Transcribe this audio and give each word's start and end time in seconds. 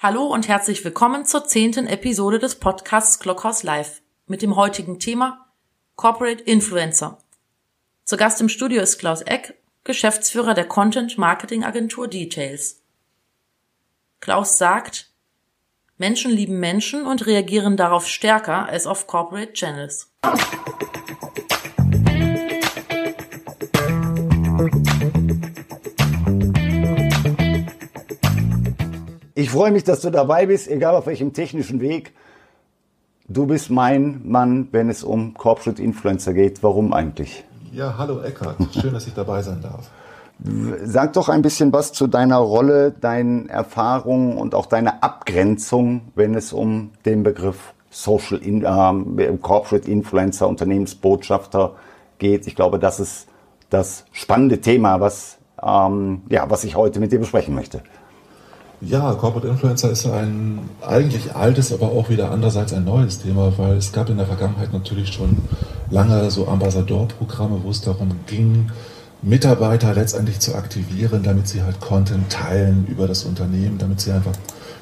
Hallo 0.00 0.26
und 0.26 0.46
herzlich 0.46 0.84
willkommen 0.84 1.24
zur 1.24 1.44
zehnten 1.44 1.88
Episode 1.88 2.38
des 2.38 2.54
Podcasts 2.54 3.18
Clockhouse 3.18 3.64
Live 3.64 4.00
mit 4.28 4.42
dem 4.42 4.54
heutigen 4.54 5.00
Thema 5.00 5.48
Corporate 5.96 6.40
Influencer. 6.44 7.18
Zu 8.04 8.16
Gast 8.16 8.40
im 8.40 8.48
Studio 8.48 8.80
ist 8.80 9.00
Klaus 9.00 9.22
Eck, 9.22 9.60
Geschäftsführer 9.82 10.54
der 10.54 10.68
Content 10.68 11.18
Marketing 11.18 11.64
Agentur 11.64 12.06
Details. 12.06 12.80
Klaus 14.20 14.56
sagt, 14.56 15.10
Menschen 15.96 16.30
lieben 16.30 16.60
Menschen 16.60 17.04
und 17.04 17.26
reagieren 17.26 17.76
darauf 17.76 18.06
stärker 18.06 18.66
als 18.66 18.86
auf 18.86 19.08
Corporate 19.08 19.52
Channels. 19.52 20.12
Ich 29.38 29.50
freue 29.50 29.70
mich, 29.70 29.84
dass 29.84 30.00
du 30.00 30.10
dabei 30.10 30.46
bist, 30.46 30.66
egal 30.66 30.96
auf 30.96 31.06
welchem 31.06 31.32
technischen 31.32 31.80
Weg. 31.80 32.12
Du 33.28 33.46
bist 33.46 33.70
mein 33.70 34.22
Mann, 34.24 34.66
wenn 34.72 34.90
es 34.90 35.04
um 35.04 35.34
Corporate 35.34 35.80
Influencer 35.80 36.34
geht. 36.34 36.60
Warum 36.64 36.92
eigentlich? 36.92 37.44
Ja, 37.72 37.94
hallo 37.96 38.20
Eckhard. 38.20 38.56
Schön, 38.72 38.92
dass 38.92 39.06
ich 39.06 39.14
dabei 39.14 39.40
sein 39.42 39.60
darf. 39.62 39.90
Sag 40.82 41.12
doch 41.12 41.28
ein 41.28 41.42
bisschen 41.42 41.72
was 41.72 41.92
zu 41.92 42.08
deiner 42.08 42.38
Rolle, 42.38 42.90
deinen 42.90 43.48
Erfahrungen 43.48 44.36
und 44.36 44.56
auch 44.56 44.66
deiner 44.66 45.04
Abgrenzung, 45.04 46.00
wenn 46.16 46.34
es 46.34 46.52
um 46.52 46.90
den 47.04 47.22
Begriff 47.22 47.74
Social 47.90 48.38
in, 48.38 48.64
äh, 48.64 49.36
Corporate 49.40 49.88
Influencer, 49.88 50.48
Unternehmensbotschafter 50.48 51.76
geht. 52.18 52.48
Ich 52.48 52.56
glaube, 52.56 52.80
das 52.80 52.98
ist 52.98 53.28
das 53.70 54.04
spannende 54.10 54.60
Thema, 54.60 54.98
was, 54.98 55.38
ähm, 55.62 56.22
ja, 56.28 56.50
was 56.50 56.64
ich 56.64 56.74
heute 56.74 56.98
mit 56.98 57.12
dir 57.12 57.20
besprechen 57.20 57.54
möchte. 57.54 57.84
Ja, 58.80 59.12
Corporate 59.14 59.48
Influencer 59.48 59.90
ist 59.90 60.06
ein 60.06 60.60
eigentlich 60.86 61.34
altes, 61.34 61.72
aber 61.72 61.90
auch 61.90 62.10
wieder 62.10 62.30
andererseits 62.30 62.72
ein 62.72 62.84
neues 62.84 63.18
Thema, 63.18 63.52
weil 63.56 63.76
es 63.76 63.90
gab 63.90 64.08
in 64.08 64.18
der 64.18 64.26
Vergangenheit 64.26 64.72
natürlich 64.72 65.12
schon 65.12 65.36
lange 65.90 66.30
so 66.30 66.46
Ambassadorprogramme, 66.46 67.60
wo 67.64 67.70
es 67.70 67.80
darum 67.80 68.10
ging, 68.26 68.70
Mitarbeiter 69.20 69.94
letztendlich 69.94 70.38
zu 70.38 70.54
aktivieren, 70.54 71.24
damit 71.24 71.48
sie 71.48 71.64
halt 71.64 71.80
Content 71.80 72.30
teilen 72.30 72.86
über 72.86 73.08
das 73.08 73.24
Unternehmen, 73.24 73.78
damit 73.78 74.00
sie 74.00 74.12
einfach 74.12 74.34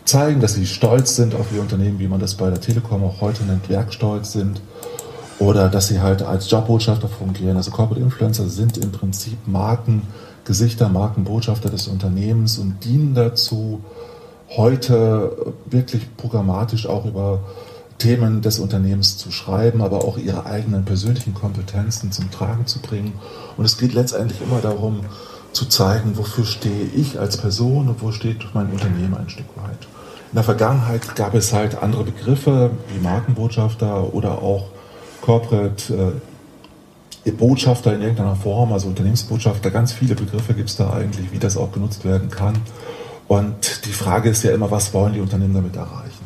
zeigen, 0.04 0.40
dass 0.40 0.52
sie 0.52 0.66
stolz 0.66 1.16
sind 1.16 1.34
auf 1.34 1.46
ihr 1.54 1.62
Unternehmen, 1.62 1.98
wie 1.98 2.08
man 2.08 2.20
das 2.20 2.34
bei 2.34 2.50
der 2.50 2.60
Telekom 2.60 3.02
auch 3.02 3.22
heute 3.22 3.44
nennt, 3.44 3.70
werkstolz 3.70 4.32
sind. 4.32 4.60
Oder 5.38 5.68
dass 5.68 5.88
sie 5.88 6.00
halt 6.00 6.22
als 6.22 6.50
Jobbotschafter 6.50 7.08
fungieren. 7.08 7.56
Also 7.56 7.70
Corporate 7.70 8.04
Influencer 8.04 8.48
sind 8.48 8.76
im 8.76 8.92
Prinzip 8.92 9.38
Marken, 9.46 10.02
Gesichter, 10.46 10.88
Markenbotschafter 10.88 11.68
des 11.68 11.88
Unternehmens 11.88 12.58
und 12.58 12.84
dienen 12.84 13.14
dazu, 13.14 13.82
heute 14.56 15.54
wirklich 15.66 16.16
programmatisch 16.16 16.86
auch 16.86 17.04
über 17.04 17.40
Themen 17.98 18.42
des 18.42 18.58
Unternehmens 18.58 19.16
zu 19.16 19.30
schreiben, 19.30 19.82
aber 19.82 20.04
auch 20.04 20.18
ihre 20.18 20.46
eigenen 20.46 20.84
persönlichen 20.84 21.34
Kompetenzen 21.34 22.12
zum 22.12 22.30
Tragen 22.30 22.66
zu 22.66 22.78
bringen. 22.78 23.14
Und 23.56 23.64
es 23.64 23.76
geht 23.76 23.92
letztendlich 23.92 24.40
immer 24.40 24.60
darum, 24.60 25.00
zu 25.52 25.64
zeigen, 25.64 26.16
wofür 26.16 26.44
stehe 26.44 26.84
ich 26.94 27.18
als 27.18 27.38
Person 27.38 27.88
und 27.88 28.02
wo 28.02 28.12
steht 28.12 28.54
mein 28.54 28.70
Unternehmen 28.70 29.16
ein 29.16 29.30
Stück 29.30 29.48
weit. 29.56 29.88
In 30.30 30.36
der 30.36 30.44
Vergangenheit 30.44 31.16
gab 31.16 31.34
es 31.34 31.52
halt 31.52 31.82
andere 31.82 32.04
Begriffe 32.04 32.70
wie 32.92 33.02
Markenbotschafter 33.02 34.12
oder 34.12 34.42
auch 34.42 34.66
Corporate 35.22 35.94
äh, 35.94 36.35
Botschafter 37.32 37.94
in 37.94 38.02
irgendeiner 38.02 38.36
Form, 38.36 38.72
also 38.72 38.88
Unternehmensbotschafter, 38.88 39.70
ganz 39.70 39.92
viele 39.92 40.14
Begriffe 40.14 40.54
gibt 40.54 40.68
es 40.68 40.76
da 40.76 40.92
eigentlich, 40.92 41.32
wie 41.32 41.38
das 41.38 41.56
auch 41.56 41.72
genutzt 41.72 42.04
werden 42.04 42.30
kann. 42.30 42.54
Und 43.28 43.84
die 43.86 43.92
Frage 43.92 44.30
ist 44.30 44.44
ja 44.44 44.52
immer, 44.52 44.70
was 44.70 44.94
wollen 44.94 45.14
die 45.14 45.20
Unternehmen 45.20 45.54
damit 45.54 45.76
erreichen? 45.76 46.24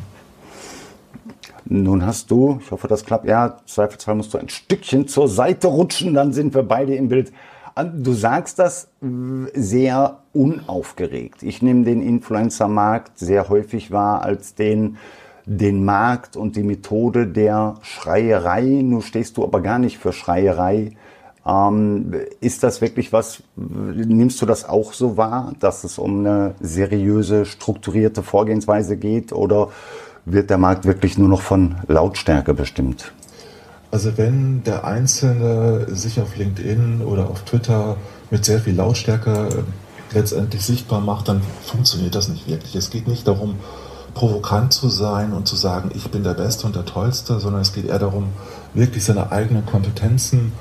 Nun 1.65 2.05
hast 2.05 2.29
du, 2.29 2.59
ich 2.61 2.69
hoffe, 2.69 2.87
das 2.87 3.05
klappt, 3.05 3.25
ja, 3.25 3.57
zweifelsfall 3.65 4.15
musst 4.15 4.33
du 4.33 4.37
ein 4.37 4.49
Stückchen 4.49 5.07
zur 5.07 5.27
Seite 5.27 5.67
rutschen, 5.67 6.13
dann 6.13 6.33
sind 6.33 6.53
wir 6.53 6.63
beide 6.63 6.95
im 6.95 7.07
Bild. 7.07 7.31
Du 7.93 8.13
sagst 8.13 8.59
das 8.59 8.89
sehr 9.53 10.19
unaufgeregt. 10.33 11.43
Ich 11.43 11.61
nehme 11.61 11.85
den 11.85 12.01
Influencer-Markt 12.01 13.17
sehr 13.17 13.47
häufig 13.47 13.91
wahr 13.91 14.21
als 14.21 14.55
den, 14.55 14.97
den 15.45 15.83
Markt 15.83 16.35
und 16.35 16.55
die 16.55 16.63
Methode 16.63 17.27
der 17.27 17.75
Schreierei. 17.81 18.81
Nun 18.83 19.01
stehst 19.01 19.37
du 19.37 19.43
aber 19.43 19.61
gar 19.61 19.79
nicht 19.79 19.97
für 19.97 20.13
Schreierei. 20.13 20.91
Ähm, 21.45 22.13
ist 22.39 22.63
das 22.63 22.81
wirklich 22.81 23.11
was, 23.11 23.41
nimmst 23.55 24.41
du 24.41 24.45
das 24.45 24.67
auch 24.67 24.93
so 24.93 25.17
wahr, 25.17 25.53
dass 25.59 25.83
es 25.83 25.97
um 25.97 26.19
eine 26.19 26.53
seriöse, 26.59 27.45
strukturierte 27.45 28.21
Vorgehensweise 28.21 28.95
geht 28.97 29.33
oder 29.33 29.69
wird 30.25 30.51
der 30.51 30.59
Markt 30.59 30.85
wirklich 30.85 31.17
nur 31.17 31.27
noch 31.27 31.41
von 31.41 31.77
Lautstärke 31.87 32.53
bestimmt? 32.53 33.11
Also 33.89 34.17
wenn 34.17 34.63
der 34.63 34.85
Einzelne 34.85 35.87
sich 35.89 36.21
auf 36.21 36.37
LinkedIn 36.37 37.01
oder 37.01 37.29
auf 37.29 37.41
Twitter 37.41 37.97
mit 38.29 38.45
sehr 38.45 38.59
viel 38.59 38.75
Lautstärke 38.75 39.49
äh, 39.49 40.15
letztendlich 40.15 40.63
sichtbar 40.63 41.01
macht, 41.01 41.27
dann 41.27 41.41
funktioniert 41.65 42.15
das 42.15 42.29
nicht 42.29 42.47
wirklich. 42.47 42.75
Es 42.75 42.89
geht 42.89 43.07
nicht 43.07 43.27
darum, 43.27 43.55
provokant 44.13 44.73
zu 44.73 44.89
sein 44.89 45.33
und 45.33 45.47
zu 45.47 45.55
sagen, 45.55 45.91
ich 45.93 46.09
bin 46.09 46.23
der 46.23 46.33
Beste 46.33 46.67
und 46.67 46.75
der 46.75 46.85
Tollste, 46.85 47.39
sondern 47.39 47.61
es 47.61 47.73
geht 47.73 47.85
eher 47.85 47.99
darum, 47.99 48.29
wirklich 48.73 49.03
seine 49.03 49.31
eigenen 49.31 49.65
Kompetenzen 49.65 50.51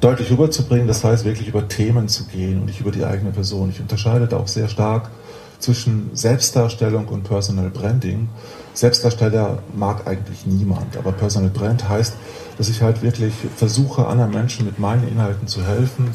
deutlich 0.00 0.30
rüberzubringen. 0.30 0.86
Das 0.86 1.04
heißt, 1.04 1.24
wirklich 1.24 1.48
über 1.48 1.68
Themen 1.68 2.08
zu 2.08 2.24
gehen 2.24 2.60
und 2.60 2.66
nicht 2.66 2.80
über 2.80 2.90
die 2.90 3.04
eigene 3.04 3.30
Person. 3.30 3.70
Ich 3.70 3.80
unterscheide 3.80 4.26
da 4.26 4.36
auch 4.36 4.48
sehr 4.48 4.68
stark 4.68 5.10
zwischen 5.58 6.10
Selbstdarstellung 6.12 7.06
und 7.08 7.22
Personal 7.22 7.70
Branding. 7.70 8.28
Selbstdarsteller 8.74 9.58
mag 9.74 10.06
eigentlich 10.06 10.44
niemand, 10.44 10.96
aber 10.96 11.12
Personal 11.12 11.50
Brand 11.50 11.88
heißt, 11.88 12.14
dass 12.58 12.68
ich 12.68 12.82
halt 12.82 13.02
wirklich 13.02 13.32
versuche, 13.56 14.06
anderen 14.06 14.32
Menschen 14.32 14.66
mit 14.66 14.78
meinen 14.78 15.06
Inhalten 15.06 15.46
zu 15.46 15.64
helfen, 15.64 16.10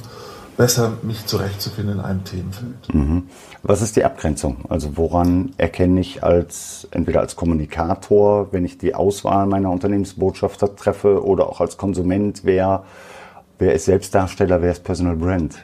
besser 0.57 0.93
mich 1.03 1.25
zurechtzufinden 1.27 1.99
in 1.99 2.01
einem 2.01 2.23
Themenfeld. 2.23 2.93
Mhm. 2.93 3.23
Was 3.63 3.81
ist 3.81 3.95
die 3.95 4.03
Abgrenzung? 4.03 4.65
Also 4.69 4.97
woran 4.97 5.53
erkenne 5.57 6.01
ich 6.01 6.23
als 6.23 6.87
entweder 6.91 7.21
als 7.21 7.35
Kommunikator, 7.35 8.51
wenn 8.51 8.65
ich 8.65 8.77
die 8.77 8.95
Auswahl 8.95 9.45
meiner 9.45 9.69
Unternehmensbotschafter 9.69 10.75
treffe, 10.75 11.23
oder 11.23 11.47
auch 11.47 11.61
als 11.61 11.77
Konsument, 11.77 12.41
wer, 12.43 12.83
wer 13.59 13.73
ist 13.73 13.85
Selbstdarsteller, 13.85 14.61
wer 14.61 14.71
ist 14.71 14.83
Personal 14.83 15.15
Brand? 15.15 15.55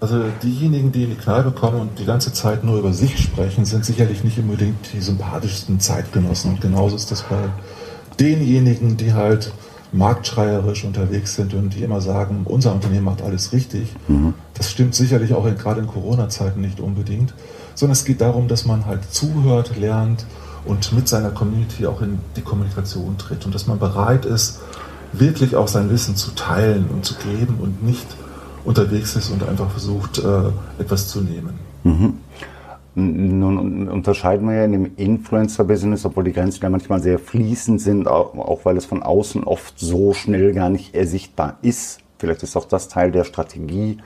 Also 0.00 0.22
diejenigen, 0.42 0.90
die 0.90 1.04
in 1.04 1.10
die 1.10 1.16
Kneipe 1.16 1.50
kommen 1.50 1.80
und 1.80 1.98
die 1.98 2.04
ganze 2.04 2.32
Zeit 2.32 2.64
nur 2.64 2.78
über 2.78 2.92
sich 2.92 3.18
sprechen, 3.18 3.64
sind 3.64 3.84
sicherlich 3.84 4.24
nicht 4.24 4.38
unbedingt 4.38 4.92
die 4.92 5.00
sympathischsten 5.00 5.80
Zeitgenossen. 5.80 6.52
Und 6.52 6.60
genauso 6.60 6.96
ist 6.96 7.10
das 7.10 7.22
bei 7.22 7.38
denjenigen, 8.18 8.96
die 8.96 9.12
halt 9.12 9.52
marktschreierisch 9.94 10.84
unterwegs 10.84 11.34
sind 11.34 11.54
und 11.54 11.70
die 11.70 11.82
immer 11.82 12.00
sagen, 12.00 12.42
unser 12.44 12.72
Unternehmen 12.72 13.04
macht 13.04 13.22
alles 13.22 13.52
richtig. 13.52 13.94
Mhm. 14.08 14.34
Das 14.54 14.70
stimmt 14.70 14.94
sicherlich 14.94 15.34
auch 15.34 15.46
in, 15.46 15.56
gerade 15.56 15.80
in 15.80 15.86
Corona-Zeiten 15.86 16.60
nicht 16.60 16.80
unbedingt, 16.80 17.32
sondern 17.74 17.92
es 17.92 18.04
geht 18.04 18.20
darum, 18.20 18.48
dass 18.48 18.66
man 18.66 18.86
halt 18.86 19.04
zuhört, 19.12 19.76
lernt 19.76 20.26
und 20.64 20.92
mit 20.92 21.08
seiner 21.08 21.30
Community 21.30 21.86
auch 21.86 22.02
in 22.02 22.18
die 22.36 22.42
Kommunikation 22.42 23.18
tritt 23.18 23.46
und 23.46 23.54
dass 23.54 23.66
man 23.66 23.78
bereit 23.78 24.24
ist, 24.24 24.60
wirklich 25.12 25.54
auch 25.54 25.68
sein 25.68 25.90
Wissen 25.90 26.16
zu 26.16 26.32
teilen 26.32 26.86
und 26.92 27.04
zu 27.04 27.14
geben 27.14 27.58
und 27.60 27.84
nicht 27.84 28.06
unterwegs 28.64 29.14
ist 29.14 29.30
und 29.30 29.46
einfach 29.46 29.70
versucht, 29.70 30.18
äh, 30.18 30.80
etwas 30.80 31.08
zu 31.08 31.20
nehmen. 31.20 31.58
Mhm. 31.84 32.14
Nun 32.96 33.88
unterscheiden 33.88 34.48
wir 34.48 34.54
ja 34.54 34.64
in 34.64 34.72
dem 34.72 34.96
Influencer-Business, 34.96 36.04
obwohl 36.04 36.24
die 36.24 36.32
Grenzen 36.32 36.62
ja 36.62 36.70
manchmal 36.70 37.02
sehr 37.02 37.18
fließend 37.18 37.80
sind, 37.80 38.06
auch 38.06 38.60
weil 38.64 38.76
es 38.76 38.84
von 38.84 39.02
außen 39.02 39.42
oft 39.44 39.78
so 39.78 40.12
schnell 40.12 40.52
gar 40.52 40.68
nicht 40.68 40.94
ersichtbar 40.94 41.58
ist. 41.62 42.00
Vielleicht 42.18 42.44
ist 42.44 42.56
auch 42.56 42.66
das 42.66 42.88
Teil 42.88 43.10
der 43.10 43.24
Strategie. 43.24 43.98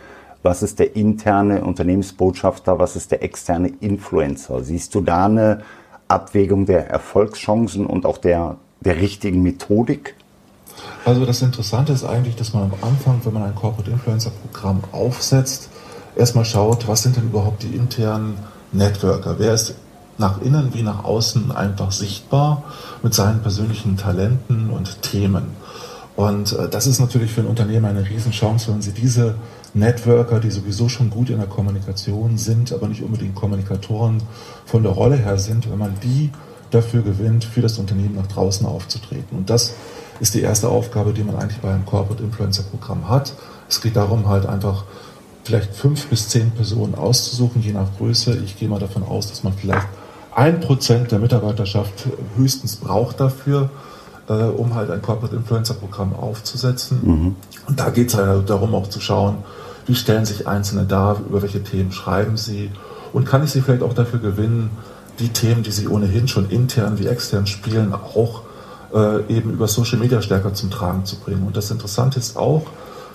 Was 0.43 0.63
ist 0.63 0.79
der 0.79 0.97
interne 0.97 1.65
Unternehmensbotschafter? 1.65 2.79
Was 2.79 2.97
ist 2.97 3.11
der 3.11 3.23
externe 3.23 3.73
Influencer? 3.81 4.63
Siehst 4.65 4.95
du 4.95 5.03
da 5.03 5.27
eine 5.27 5.61
Abwägung 6.09 6.65
der 6.65 6.89
Erfolgschancen 6.89 7.85
und 7.85 8.07
auch 8.07 8.17
der, 8.17 8.57
der 8.81 8.97
richtigen 8.97 9.43
Methodik? 9.43 10.15
Also 11.05 11.27
das 11.27 11.43
Interessante 11.43 11.93
ist 11.93 12.05
eigentlich, 12.05 12.37
dass 12.37 12.55
man 12.55 12.65
am 12.65 12.73
Anfang, 12.81 13.21
wenn 13.25 13.35
man 13.35 13.43
ein 13.43 13.55
Corporate 13.55 13.91
Influencer 13.91 14.31
Programm 14.31 14.81
aufsetzt, 14.93 15.69
erstmal 16.17 16.47
schaut, 16.47 16.89
was 16.89 17.03
sind 17.03 17.17
denn 17.17 17.25
überhaupt 17.25 17.63
die 17.63 17.75
internen 17.75 18.39
Networker. 18.73 19.37
Wer 19.39 19.55
ist 19.55 19.75
nach 20.19 20.43
innen 20.43 20.75
wie 20.75 20.83
nach 20.83 21.05
außen 21.05 21.53
einfach 21.53 21.93
sichtbar 21.93 22.65
mit 23.03 23.15
seinen 23.15 23.41
persönlichen 23.41 23.97
Talenten 23.97 24.71
und 24.71 25.03
Themen. 25.03 25.57
Und 26.17 26.53
äh, 26.53 26.69
das 26.69 26.87
ist 26.89 26.99
natürlich 26.99 27.31
für 27.31 27.43
ein 27.43 27.47
Unternehmen 27.47 27.87
eine 27.87 28.09
Riesenchance, 28.09 28.73
wenn 28.73 28.83
Sie 28.83 28.93
diese 28.93 29.37
Networker, 29.75 30.41
die 30.41 30.51
sowieso 30.51 30.89
schon 30.89 31.11
gut 31.11 31.31
in 31.31 31.39
der 31.39 31.47
Kommunikation 31.47 32.37
sind, 32.39 32.73
aber 32.73 32.89
nicht 32.89 33.03
unbedingt 33.03 33.37
Kommunikatoren 33.37 34.23
von 34.67 34.83
der 34.83 34.93
Rolle 34.93 35.17
her 35.17 35.39
sind, 35.39 35.71
wenn 35.71 35.79
man 35.79 35.95
die 36.03 36.31
dafür 36.71 37.03
gewinnt, 37.03 37.45
für 37.45 37.61
das 37.61 37.79
Unternehmen 37.79 38.17
nach 38.17 38.27
draußen 38.27 38.67
aufzutreten. 38.67 39.39
Und 39.39 39.49
das 39.49 39.75
ist 40.21 40.35
die 40.35 40.43
erste 40.43 40.69
Aufgabe, 40.69 41.13
die 41.13 41.23
man 41.23 41.37
eigentlich 41.37 41.61
bei 41.61 41.73
einem 41.73 41.87
Corporate 41.87 42.23
Influencer 42.23 42.65
Programm 42.65 43.09
hat. 43.09 43.35
Es 43.69 43.81
geht 43.81 43.95
darum, 43.95 44.29
halt 44.29 44.47
einfach 44.47 44.85
vielleicht 45.49 45.75
fünf 45.75 46.09
bis 46.09 46.29
zehn 46.29 46.51
Personen 46.51 46.95
auszusuchen, 46.95 47.63
je 47.63 47.73
nach 47.73 47.87
Größe. 47.97 48.37
Ich 48.45 48.59
gehe 48.59 48.69
mal 48.69 48.79
davon 48.79 49.03
aus, 49.03 49.31
dass 49.31 49.45
man 49.45 49.55
vielleicht 49.55 49.87
ein 50.35 50.61
Prozent 50.61 51.11
der 51.11 51.21
Mitarbeiterschaft 51.21 52.07
höchstens 52.37 52.77
braucht 52.77 53.19
dafür, 53.19 53.71
äh, 54.29 54.35
um 54.35 54.75
halt 54.75 54.91
ein 54.91 55.01
Corporate 55.01 55.35
Influencer 55.35 55.73
Programm 55.73 56.15
aufzusetzen. 56.15 56.99
Mhm. 57.03 57.37
Und 57.67 57.81
da 57.81 57.89
geht 57.89 58.09
es 58.09 58.15
halt 58.15 58.51
darum, 58.51 58.75
auch 58.75 58.89
zu 58.89 59.01
schauen, 59.01 59.39
wie 59.87 59.95
stellen 59.95 60.27
sich 60.27 60.47
Einzelne 60.47 60.85
dar, 60.85 61.19
über 61.19 61.41
welche 61.41 61.63
Themen 61.63 61.93
schreiben 61.93 62.37
sie 62.37 62.71
und 63.15 63.25
kann 63.25 63.43
ich 63.43 63.51
sie 63.51 63.63
vielleicht 63.63 63.83
auch 63.83 63.95
dafür 63.95 64.19
gewinnen, 64.19 64.69
die 65.19 65.31
Themen, 65.31 65.63
die 65.63 65.73
sie 65.73 65.89
ohnehin 65.89 66.29
schon 66.29 66.51
intern 66.51 66.99
wie 66.99 67.07
extern 67.07 67.47
spielen, 67.47 67.95
auch 67.95 68.43
äh, 68.93 69.35
eben 69.35 69.51
über 69.53 69.67
Social 69.67 69.99
Media 69.99 70.21
stärker 70.21 70.53
zum 70.53 70.71
Tragen 70.71 71.07
zu 71.07 71.17
bringen. 71.17 71.47
Und 71.47 71.57
das 71.57 71.71
Interessante 71.71 72.19
ist 72.19 72.37
auch, 72.37 72.65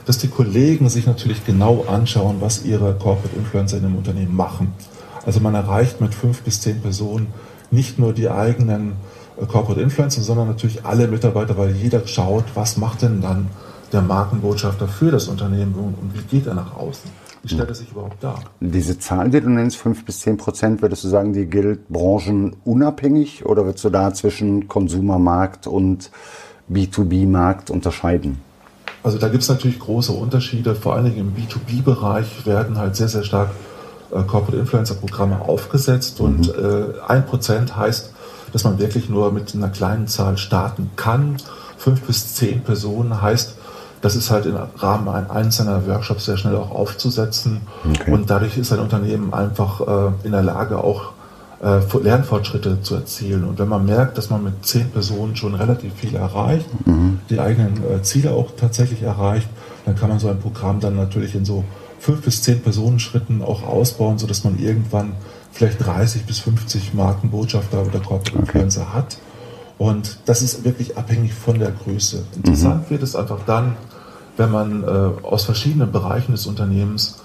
dass 0.06 0.18
die 0.18 0.28
Kollegen 0.28 0.90
sich 0.90 1.06
natürlich 1.06 1.46
genau 1.46 1.86
anschauen, 1.88 2.38
was 2.40 2.66
ihre 2.66 2.94
Corporate 2.96 3.36
Influencer 3.36 3.78
in 3.78 3.84
dem 3.84 3.96
Unternehmen 3.96 4.36
machen. 4.36 4.74
Also 5.26 5.40
man 5.40 5.56
erreicht 5.56 6.02
mit 6.02 6.14
fünf 6.14 6.42
bis 6.42 6.62
zehn 6.62 6.82
Personen 6.82 7.28
nicht 7.72 7.98
nur 7.98 8.14
die 8.14 8.30
eigenen 8.30 8.94
äh, 9.40 9.46
Corporate 9.46 9.82
Influencer, 9.82 10.22
sondern 10.22 10.48
natürlich 10.48 10.86
alle 10.86 11.08
Mitarbeiter, 11.08 11.58
weil 11.58 11.72
jeder 11.72 12.06
schaut, 12.08 12.46
was 12.54 12.78
macht 12.78 13.02
denn 13.02 13.22
dann 13.22 13.48
der 13.92 14.02
Markenbotschafter 14.02 14.88
für 14.88 15.12
das 15.12 15.28
Unternehmen 15.28 15.76
und 15.76 16.14
wie 16.14 16.24
geht 16.24 16.48
er 16.48 16.56
nach 16.56 16.76
außen. 16.76 17.10
Wie 17.44 17.50
stellt 17.50 17.70
er 17.70 17.76
sich 17.76 17.92
überhaupt 17.92 18.24
dar? 18.24 18.42
Diese 18.62 18.98
Zahl, 18.98 19.30
die 19.30 19.42
du 19.42 19.50
nennst, 19.50 19.76
fünf 19.76 20.06
bis 20.06 20.22
zehn 20.22 20.38
Prozent, 20.38 20.82
würdest 20.82 21.04
du 21.04 21.10
sagen, 21.10 21.34
die 21.34 21.46
gilt 21.46 21.90
branchenunabhängig 21.90 23.46
oder 23.46 23.66
würdest 23.66 23.84
du 23.84 23.90
da 23.90 24.14
zwischen 24.14 24.70
Konsumermarkt 24.70 25.68
und 25.68 26.10
B2B-Markt 26.72 27.70
unterscheiden? 27.70 28.40
Also 29.04 29.18
da 29.18 29.28
gibt 29.28 29.44
es 29.44 29.50
natürlich 29.50 29.80
große 29.80 30.12
Unterschiede. 30.12 30.76
Vor 30.76 30.96
allen 30.96 31.06
Dingen 31.06 31.18
im 31.18 31.36
B2B-Bereich 31.36 32.46
werden 32.46 32.78
halt 32.78 32.96
sehr, 32.96 33.10
sehr 33.10 33.24
stark 33.24 33.50
äh, 34.12 34.24
Corporate 34.24 34.58
Influencer-Programme 34.58 35.42
aufgesetzt 35.42 36.20
mhm. 36.20 36.26
und 36.26 36.50
äh, 36.56 36.86
ein 37.08 37.26
Prozent 37.26 37.76
heißt, 37.76 38.12
dass 38.54 38.64
man 38.64 38.80
wirklich 38.80 39.10
nur 39.10 39.32
mit 39.32 39.54
einer 39.54 39.70
kleinen 39.70 40.08
Zahl 40.08 40.38
starten 40.38 40.92
kann. 40.96 41.38
Fünf 41.78 42.02
bis 42.02 42.36
zehn 42.36 42.62
Personen 42.62 43.22
heißt, 43.22 43.56
das 44.02 44.16
ist 44.16 44.32
halt 44.32 44.46
im 44.46 44.58
Rahmen 44.78 45.08
einzelner 45.08 45.88
Workshops 45.88 46.26
sehr 46.26 46.38
schnell 46.38 46.56
auch 46.58 46.72
aufzusetzen. 46.72 47.62
Okay. 47.90 48.12
Und 48.12 48.30
dadurch 48.30 48.58
ist 48.58 48.72
ein 48.74 48.80
Unternehmen 48.80 49.34
einfach 49.34 49.82
äh, 49.82 50.12
in 50.26 50.34
der 50.34 50.44
Lage, 50.44 50.78
auch 50.78 51.13
äh, 51.64 51.80
Lernfortschritte 52.02 52.82
zu 52.82 52.96
erzielen. 52.96 53.46
Und 53.46 53.58
wenn 53.58 53.70
man 53.70 53.86
merkt, 53.86 54.18
dass 54.18 54.30
man 54.30 54.44
mit 54.44 54.66
zehn 54.66 54.90
Personen 54.90 55.36
schon 55.36 55.56
relativ 55.56 55.94
viel 55.94 56.16
erreicht, 56.16 56.68
mhm. 56.86 57.20
die 57.30 57.40
eigenen 57.40 57.82
äh, 57.84 58.02
Ziele 58.02 58.32
auch 58.32 58.52
tatsächlich 58.58 59.02
erreicht, 59.02 59.48
dann 59.86 59.96
kann 59.96 60.10
man 60.10 60.20
so 60.20 60.28
ein 60.28 60.40
Programm 60.40 60.80
dann 60.80 60.96
natürlich 60.96 61.36
in 61.36 61.46
so 61.46 61.64
fünf 62.00 62.22
bis 62.22 62.42
zehn 62.42 62.62
Personenschritten 62.62 63.42
auch 63.42 63.64
ausbauen, 63.64 64.18
sodass 64.18 64.44
man 64.44 64.60
irgendwann 64.60 65.14
vielleicht 65.52 65.86
30 65.86 66.26
bis 66.26 66.40
50 66.40 66.94
Markenbotschafter 66.94 67.82
oder 67.82 68.00
Corporate 68.00 68.38
Influencer 68.40 68.82
okay. 68.82 68.94
hat. 68.94 69.18
Und 69.78 70.18
das 70.26 70.42
ist 70.42 70.64
wirklich 70.66 70.98
abhängig 70.98 71.34
von 71.34 71.60
der 71.60 71.72
Größe. 71.72 72.24
Interessant 72.36 72.86
mhm. 72.86 72.90
wird 72.90 73.04
es 73.04 73.16
einfach 73.16 73.40
dann, 73.46 73.78
wenn 74.36 74.52
man 74.52 74.84
äh, 74.84 74.88
aus 75.26 75.46
verschiedenen 75.46 75.92
Bereichen 75.92 76.34
des 76.34 76.46
Unternehmens 76.48 77.20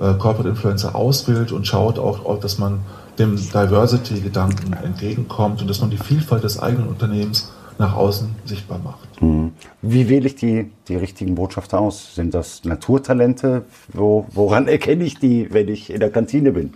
äh, 0.00 0.14
Corporate 0.14 0.48
Influencer 0.48 0.94
auswählt 0.94 1.52
und 1.52 1.66
schaut 1.66 1.98
auch, 1.98 2.24
auch 2.24 2.40
dass 2.40 2.58
man 2.58 2.80
dem 3.18 3.36
Diversity-Gedanken 3.36 4.72
entgegenkommt 4.72 5.60
und 5.60 5.68
dass 5.68 5.80
man 5.80 5.90
die 5.90 5.98
Vielfalt 5.98 6.44
des 6.44 6.58
eigenen 6.58 6.88
Unternehmens 6.88 7.52
nach 7.78 7.94
außen 7.94 8.34
sichtbar 8.44 8.78
macht. 8.78 9.20
Mhm. 9.20 9.52
Wie 9.82 10.08
wähle 10.08 10.26
ich 10.26 10.36
die, 10.36 10.70
die 10.88 10.96
richtigen 10.96 11.34
Botschafter 11.34 11.80
aus? 11.80 12.14
Sind 12.14 12.34
das 12.34 12.64
Naturtalente? 12.64 13.64
Wo, 13.92 14.26
woran 14.32 14.68
erkenne 14.68 15.04
ich 15.04 15.18
die, 15.18 15.52
wenn 15.52 15.68
ich 15.68 15.90
in 15.90 16.00
der 16.00 16.10
Kantine 16.10 16.52
bin? 16.52 16.74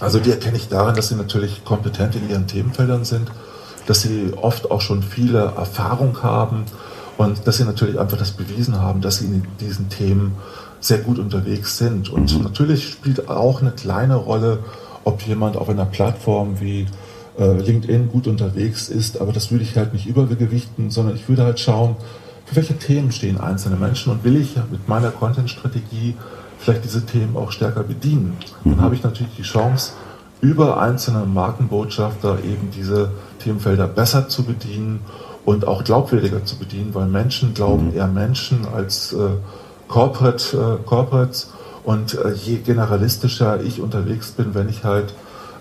Also 0.00 0.18
die 0.18 0.30
erkenne 0.30 0.56
ich 0.56 0.68
daran, 0.68 0.94
dass 0.94 1.08
sie 1.08 1.16
natürlich 1.16 1.64
kompetent 1.64 2.14
in 2.14 2.30
ihren 2.30 2.46
Themenfeldern 2.46 3.04
sind, 3.04 3.30
dass 3.86 4.02
sie 4.02 4.32
oft 4.40 4.70
auch 4.70 4.80
schon 4.80 5.02
viele 5.02 5.52
Erfahrung 5.56 6.22
haben 6.22 6.64
und 7.18 7.46
dass 7.46 7.58
sie 7.58 7.64
natürlich 7.64 7.98
einfach 7.98 8.16
das 8.16 8.30
bewiesen 8.30 8.80
haben, 8.80 9.00
dass 9.00 9.18
sie 9.18 9.26
in 9.26 9.42
diesen 9.60 9.88
Themen 9.88 10.36
sehr 10.80 10.98
gut 10.98 11.18
unterwegs 11.18 11.76
sind. 11.76 12.08
Und 12.08 12.34
mhm. 12.34 12.44
natürlich 12.44 12.88
spielt 12.88 13.28
auch 13.28 13.60
eine 13.60 13.72
kleine 13.72 14.14
Rolle, 14.14 14.60
ob 15.04 15.22
jemand 15.22 15.56
auf 15.56 15.68
einer 15.68 15.86
Plattform 15.86 16.60
wie 16.60 16.86
äh, 17.38 17.52
LinkedIn 17.52 18.10
gut 18.10 18.26
unterwegs 18.26 18.88
ist, 18.88 19.20
aber 19.20 19.32
das 19.32 19.50
würde 19.50 19.64
ich 19.64 19.76
halt 19.76 19.92
nicht 19.92 20.06
übergewichten, 20.06 20.90
sondern 20.90 21.16
ich 21.16 21.28
würde 21.28 21.44
halt 21.44 21.60
schauen, 21.60 21.96
für 22.44 22.56
welche 22.56 22.76
Themen 22.76 23.12
stehen 23.12 23.40
einzelne 23.40 23.76
Menschen 23.76 24.12
und 24.12 24.24
will 24.24 24.36
ich 24.36 24.56
mit 24.70 24.88
meiner 24.88 25.10
Content-Strategie 25.10 26.16
vielleicht 26.58 26.84
diese 26.84 27.06
Themen 27.06 27.36
auch 27.36 27.52
stärker 27.52 27.82
bedienen. 27.82 28.36
Dann 28.64 28.76
mhm. 28.76 28.80
habe 28.80 28.94
ich 28.94 29.02
natürlich 29.02 29.34
die 29.36 29.42
Chance, 29.42 29.92
über 30.40 30.80
einzelne 30.80 31.26
Markenbotschafter 31.26 32.38
eben 32.44 32.70
diese 32.74 33.10
Themenfelder 33.42 33.86
besser 33.86 34.28
zu 34.28 34.44
bedienen 34.44 35.00
und 35.44 35.66
auch 35.66 35.84
glaubwürdiger 35.84 36.44
zu 36.44 36.58
bedienen, 36.58 36.94
weil 36.94 37.06
Menschen 37.06 37.54
glauben 37.54 37.88
mhm. 37.88 37.96
eher 37.96 38.06
Menschen 38.06 38.66
als 38.74 39.12
äh, 39.12 39.28
Corporate, 39.88 40.56
äh, 40.56 40.86
Corporates. 40.86 41.52
Und 41.84 42.14
äh, 42.14 42.32
je 42.32 42.56
generalistischer 42.58 43.62
ich 43.62 43.80
unterwegs 43.80 44.32
bin, 44.32 44.54
wenn 44.54 44.68
ich 44.68 44.84
halt 44.84 45.14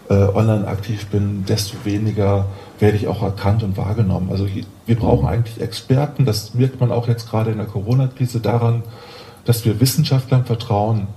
äh, 0.09 0.13
online 0.13 0.67
aktiv 0.67 1.07
bin, 1.07 1.45
desto 1.45 1.77
weniger 1.83 2.47
werde 2.79 2.97
ich 2.97 3.07
auch 3.07 3.21
erkannt 3.21 3.63
und 3.63 3.77
wahrgenommen. 3.77 4.29
Also 4.31 4.47
wir 4.85 4.95
brauchen 4.95 5.27
eigentlich 5.27 5.61
Experten. 5.61 6.25
Das 6.25 6.53
merkt 6.53 6.79
man 6.79 6.91
auch 6.91 7.07
jetzt 7.07 7.29
gerade 7.29 7.51
in 7.51 7.57
der 7.57 7.67
Corona-Krise 7.67 8.39
daran, 8.39 8.83
dass 9.45 9.65
wir 9.65 9.79
Wissenschaftlern 9.79 10.45
vertrauen 10.45 11.07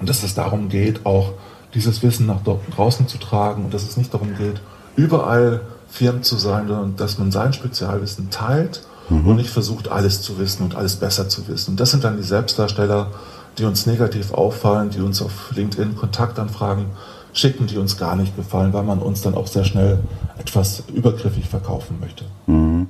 und 0.00 0.08
dass 0.08 0.22
es 0.22 0.34
darum 0.34 0.68
geht, 0.68 1.04
auch 1.04 1.32
dieses 1.74 2.02
Wissen 2.02 2.26
nach 2.26 2.40
draußen 2.42 3.08
zu 3.08 3.18
tragen 3.18 3.64
und 3.64 3.74
dass 3.74 3.82
es 3.82 3.96
nicht 3.96 4.12
darum 4.14 4.36
geht, 4.36 4.60
überall 4.96 5.60
Firmen 5.88 6.22
zu 6.22 6.36
sein, 6.36 6.68
sondern 6.68 6.96
dass 6.96 7.18
man 7.18 7.30
sein 7.30 7.52
Spezialwissen 7.52 8.30
teilt 8.30 8.82
mhm. 9.08 9.26
und 9.26 9.36
nicht 9.36 9.50
versucht, 9.50 9.88
alles 9.88 10.22
zu 10.22 10.38
wissen 10.38 10.62
und 10.62 10.74
alles 10.74 10.96
besser 10.96 11.28
zu 11.28 11.48
wissen. 11.48 11.72
Und 11.72 11.80
das 11.80 11.90
sind 11.90 12.04
dann 12.04 12.16
die 12.16 12.22
Selbstdarsteller, 12.22 13.10
die 13.58 13.64
uns 13.64 13.86
negativ 13.86 14.32
auffallen, 14.32 14.90
die 14.90 15.00
uns 15.00 15.22
auf 15.22 15.52
LinkedIn 15.54 15.96
Kontaktanfragen 15.96 16.86
schicken, 17.32 17.66
die 17.66 17.78
uns 17.78 17.98
gar 17.98 18.16
nicht 18.16 18.36
gefallen, 18.36 18.72
weil 18.72 18.82
man 18.82 19.00
uns 19.00 19.22
dann 19.22 19.34
auch 19.34 19.46
sehr 19.46 19.64
schnell 19.64 19.98
etwas 20.38 20.84
übergriffig 20.92 21.48
verkaufen 21.48 21.98
möchte. 22.00 22.24
Mhm. 22.46 22.88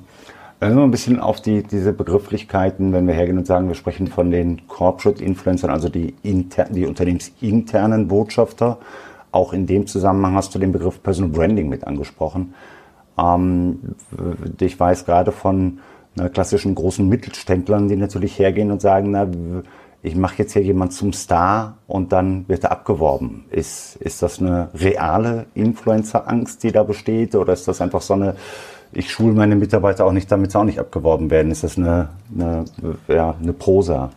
Also 0.61 0.81
ein 0.81 0.91
bisschen 0.91 1.21
auf 1.21 1.41
die, 1.41 1.63
diese 1.63 1.93
Begrifflichkeiten, 1.93 2.93
wenn 2.93 3.07
wir 3.07 3.15
hergehen 3.15 3.39
und 3.39 3.47
sagen, 3.47 3.69
wir 3.69 3.77
sprechen 3.77 4.09
von 4.09 4.33
den 4.33 4.67
Corporate 4.67 5.23
Influencern, 5.23 5.71
also 5.71 5.89
die, 5.89 6.15
inter, 6.23 6.65
die 6.65 6.85
unternehmensinternen 6.85 8.09
Botschafter. 8.09 8.79
Auch 9.31 9.53
in 9.53 9.67
dem 9.67 9.87
Zusammenhang 9.87 10.35
hast 10.35 10.55
du 10.55 10.59
den 10.59 10.73
Begriff 10.73 11.01
Personal 11.01 11.31
Branding 11.31 11.69
mit 11.69 11.87
angesprochen. 11.87 12.55
Ähm, 13.17 13.95
ich 14.59 14.81
weiß 14.81 15.05
gerade 15.05 15.31
von 15.31 15.79
na, 16.17 16.29
klassischen 16.29 16.75
großen 16.75 17.09
Mittelständlern, 17.09 17.89
die 17.89 17.97
natürlich 17.97 18.37
hergehen 18.39 18.73
und 18.73 18.81
sagen, 18.81 19.13
na, 19.13 19.29
ich 20.03 20.15
mache 20.15 20.37
jetzt 20.39 20.53
hier 20.53 20.63
jemand 20.63 20.93
zum 20.93 21.13
Star 21.13 21.75
und 21.87 22.13
dann 22.13 22.49
wird 22.49 22.65
er 22.65 22.73
abgeworben. 22.73 23.45
Ist, 23.51 23.97
ist 23.97 24.23
das 24.23 24.39
eine 24.41 24.69
reale 24.75 25.47
Influencer-Angst, 25.55 26.63
die 26.63 26.73
da 26.73 26.85
besteht, 26.85 27.35
oder 27.35 27.53
ist 27.53 27.67
das 27.67 27.81
einfach 27.81 28.01
so 28.01 28.15
eine, 28.15 28.37
ich 28.93 29.11
schule 29.11 29.35
meine 29.35 29.57
Mitarbeiter 29.57 30.07
auch 30.07 30.13
nicht, 30.13 30.31
damit 30.31 30.53
sie 30.53 30.59
auch 30.59 30.65
nicht 30.65 30.79
abgeworben 30.79 31.31
werden? 31.31 31.51
Ist 31.51 31.65
das 31.65 31.77
eine, 31.77 32.11
eine, 32.33 32.65
ja, 33.09 33.35
eine 33.43 33.53
Prosa? 33.53 34.11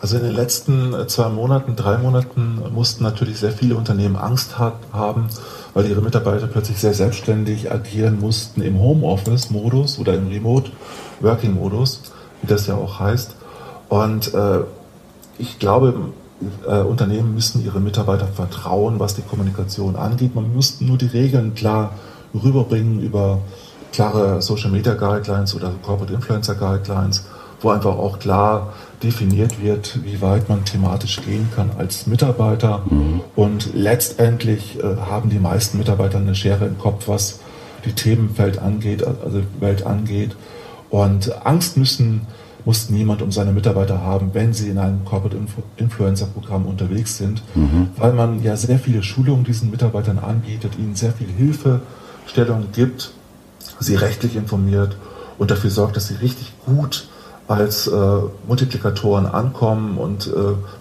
Also 0.00 0.18
in 0.18 0.24
den 0.24 0.34
letzten 0.34 0.94
zwei 1.08 1.30
Monaten, 1.30 1.76
drei 1.76 1.96
Monaten 1.96 2.60
mussten 2.74 3.04
natürlich 3.04 3.38
sehr 3.38 3.52
viele 3.52 3.76
Unternehmen 3.76 4.16
Angst 4.16 4.58
haben, 4.58 5.28
weil 5.72 5.86
ihre 5.86 6.02
Mitarbeiter 6.02 6.46
plötzlich 6.46 6.76
sehr 6.76 6.92
selbstständig 6.92 7.72
agieren 7.72 8.20
mussten 8.20 8.60
im 8.60 8.78
Homeoffice-Modus 8.78 9.98
oder 9.98 10.12
im 10.12 10.28
Remote-Working-Modus, 10.28 12.12
wie 12.42 12.46
das 12.46 12.66
ja 12.66 12.74
auch 12.74 13.00
heißt. 13.00 13.34
Und 13.88 14.34
äh, 14.34 14.60
ich 15.38 15.58
glaube, 15.58 15.94
äh, 16.66 16.80
Unternehmen 16.80 17.34
müssen 17.34 17.64
ihre 17.64 17.80
Mitarbeiter 17.80 18.26
vertrauen, 18.26 18.98
was 18.98 19.14
die 19.14 19.22
Kommunikation 19.22 19.96
angeht. 19.96 20.34
Man 20.34 20.54
muss 20.54 20.80
nur 20.80 20.98
die 20.98 21.06
Regeln 21.06 21.54
klar 21.54 21.92
rüberbringen 22.34 23.00
über 23.00 23.40
klare 23.92 24.42
Social 24.42 24.70
Media 24.70 24.94
Guidelines 24.94 25.54
oder 25.54 25.72
Corporate 25.82 26.12
Influencer 26.12 26.56
Guidelines, 26.56 27.26
wo 27.60 27.70
einfach 27.70 27.96
auch 27.96 28.18
klar 28.18 28.72
definiert 29.02 29.62
wird, 29.62 30.02
wie 30.02 30.20
weit 30.20 30.48
man 30.48 30.64
thematisch 30.64 31.20
gehen 31.24 31.48
kann 31.54 31.70
als 31.78 32.06
Mitarbeiter. 32.06 32.82
Mhm. 32.90 33.20
Und 33.36 33.74
letztendlich 33.74 34.78
äh, 34.80 34.96
haben 35.08 35.30
die 35.30 35.38
meisten 35.38 35.78
Mitarbeiter 35.78 36.18
eine 36.18 36.34
Schere 36.34 36.66
im 36.66 36.78
Kopf, 36.78 37.06
was 37.06 37.38
die 37.84 37.92
Themenwelt 37.92 38.58
angeht, 38.58 39.06
also 39.06 39.42
Welt 39.60 39.86
angeht. 39.86 40.36
Und 40.90 41.46
Angst 41.46 41.76
müssen, 41.76 42.22
muss 42.64 42.88
niemand 42.88 43.20
um 43.22 43.30
seine 43.30 43.52
Mitarbeiter 43.52 44.00
haben, 44.00 44.30
wenn 44.32 44.54
sie 44.54 44.70
in 44.70 44.78
einem 44.78 45.04
Corporate 45.04 45.36
Influencer 45.76 46.26
Programm 46.26 46.66
unterwegs 46.66 47.18
sind, 47.18 47.42
mhm. 47.54 47.90
weil 47.96 48.12
man 48.12 48.42
ja 48.42 48.56
sehr 48.56 48.78
viele 48.78 49.02
Schulungen 49.02 49.44
diesen 49.44 49.70
Mitarbeitern 49.70 50.18
anbietet, 50.18 50.78
ihnen 50.78 50.94
sehr 50.94 51.12
viel 51.12 51.28
Hilfestellung 51.28 52.68
gibt, 52.72 53.12
sie 53.80 53.96
rechtlich 53.96 54.36
informiert 54.36 54.96
und 55.38 55.50
dafür 55.50 55.70
sorgt, 55.70 55.96
dass 55.96 56.08
sie 56.08 56.14
richtig 56.14 56.52
gut 56.64 57.08
als 57.46 57.86
äh, 57.86 58.18
Multiplikatoren 58.46 59.26
ankommen 59.26 59.98
und 59.98 60.26
äh, 60.28 60.30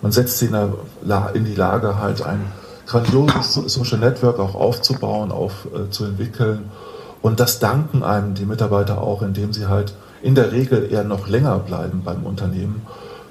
man 0.02 0.12
setzt 0.12 0.40
sie 0.40 0.46
in, 0.46 0.54
der, 0.54 1.32
in, 1.34 1.44
die 1.44 1.56
Lage, 1.56 2.00
halt 2.00 2.22
ein 2.22 2.40
grandioses 2.88 3.56
Social 3.74 4.00
Network 4.00 4.40
auch 4.40 4.56
aufzubauen, 4.56 5.32
auf, 5.32 5.68
äh, 5.74 5.90
zu 5.90 6.06
entwickeln. 6.06 6.70
Und 7.22 7.40
das 7.40 7.60
danken 7.60 8.04
einem 8.04 8.34
die 8.34 8.46
Mitarbeiter 8.46 9.02
auch, 9.02 9.22
indem 9.22 9.52
sie 9.52 9.68
halt 9.68 9.94
in 10.24 10.36
der 10.36 10.52
Regel 10.52 10.92
eher 10.92 11.04
noch 11.04 11.28
länger 11.28 11.60
bleiben 11.60 12.02
beim 12.04 12.24
Unternehmen. 12.24 12.82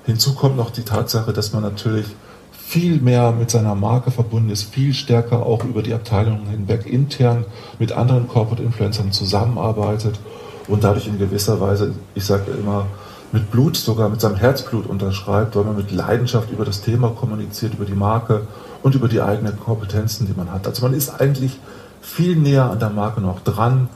Hinzu 0.05 0.35
kommt 0.35 0.57
noch 0.57 0.71
die 0.71 0.83
Tatsache, 0.83 1.33
dass 1.33 1.53
man 1.53 1.63
natürlich 1.63 2.07
viel 2.53 3.01
mehr 3.01 3.33
mit 3.33 3.51
seiner 3.51 3.75
Marke 3.75 4.11
verbunden 4.11 4.51
ist, 4.51 4.65
viel 4.65 4.95
stärker 4.95 5.45
auch 5.45 5.65
über 5.65 5.83
die 5.83 5.95
Abteilungen 5.95 6.47
hinweg 6.47 6.87
intern 6.87 7.45
mit 7.79 7.93
anderen 7.93 8.29
Corporate 8.29 8.63
Influencern 8.63 9.13
zusammenarbeitet 9.13 10.21
und 10.69 10.85
dadurch 10.85 11.07
in 11.07 11.19
gewisser 11.19 11.61
Weise, 11.61 11.95
ich 12.15 12.25
sage 12.25 12.53
immer, 12.53 12.87
mit 13.33 13.51
Blut, 13.51 13.77
sogar 13.77 14.11
mit 14.11 14.21
seinem 14.21 14.37
Herzblut 14.37 14.87
unterschreibt, 14.87 15.57
weil 15.57 15.65
man 15.65 15.77
mit 15.77 15.91
Leidenschaft 15.91 16.51
über 16.51 16.67
das 16.67 16.83
Thema 16.83 17.09
kommuniziert, 17.09 17.75
über 17.75 17.87
die 17.87 17.95
Marke 17.95 18.47
und 18.83 18.95
über 18.95 19.09
die 19.09 19.23
eigenen 19.23 19.59
Kompetenzen, 19.59 20.27
die 20.27 20.35
man 20.37 20.53
hat. 20.53 20.67
Also 20.67 20.83
man 20.83 20.95
ist 20.95 21.21
eigentlich 21.21 21.59
viel 22.03 22.37
näher 22.37 22.71
an 22.71 22.79
der 22.79 22.91
Marke 22.91 23.23
noch 23.23 23.41
dran, 23.41 23.89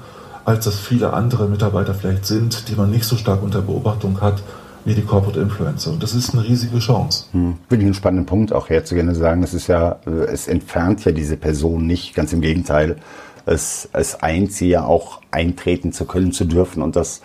als 0.46 0.64
das 0.64 0.78
viele 0.78 1.12
andere 1.12 1.48
Mitarbeiter 1.48 1.92
vielleicht 1.92 2.24
sind, 2.24 2.68
die 2.68 2.76
man 2.76 2.90
nicht 2.90 3.04
so 3.04 3.16
stark 3.16 3.42
unter 3.42 3.60
Beobachtung 3.60 4.20
hat 4.20 4.42
wie 4.84 4.94
die 4.94 5.02
Corporate 5.02 5.40
Influencer. 5.40 5.90
Und 5.90 6.00
das 6.00 6.14
ist 6.14 6.32
eine 6.32 6.44
riesige 6.44 6.78
Chance. 6.78 7.24
Hm. 7.32 7.58
Finde 7.68 7.82
ich 7.82 7.86
einen 7.86 7.94
spannenden 7.94 8.26
Punkt 8.26 8.52
auch 8.52 8.70
herzugehen 8.70 9.08
und 9.08 9.16
sagen, 9.16 9.42
es 9.42 9.52
ist 9.52 9.66
ja, 9.66 9.98
es 10.06 10.46
entfernt 10.46 11.04
ja 11.04 11.10
diese 11.10 11.36
Person 11.36 11.88
nicht, 11.88 12.14
ganz 12.14 12.32
im 12.32 12.40
Gegenteil. 12.40 12.96
Es, 13.44 13.88
es 13.92 14.22
eint 14.22 14.52
sie 14.52 14.68
ja 14.68 14.84
auch 14.84 15.20
eintreten 15.32 15.92
zu 15.92 16.04
können, 16.04 16.30
zu 16.30 16.44
dürfen 16.44 16.80
und 16.82 16.94
das, 16.94 17.22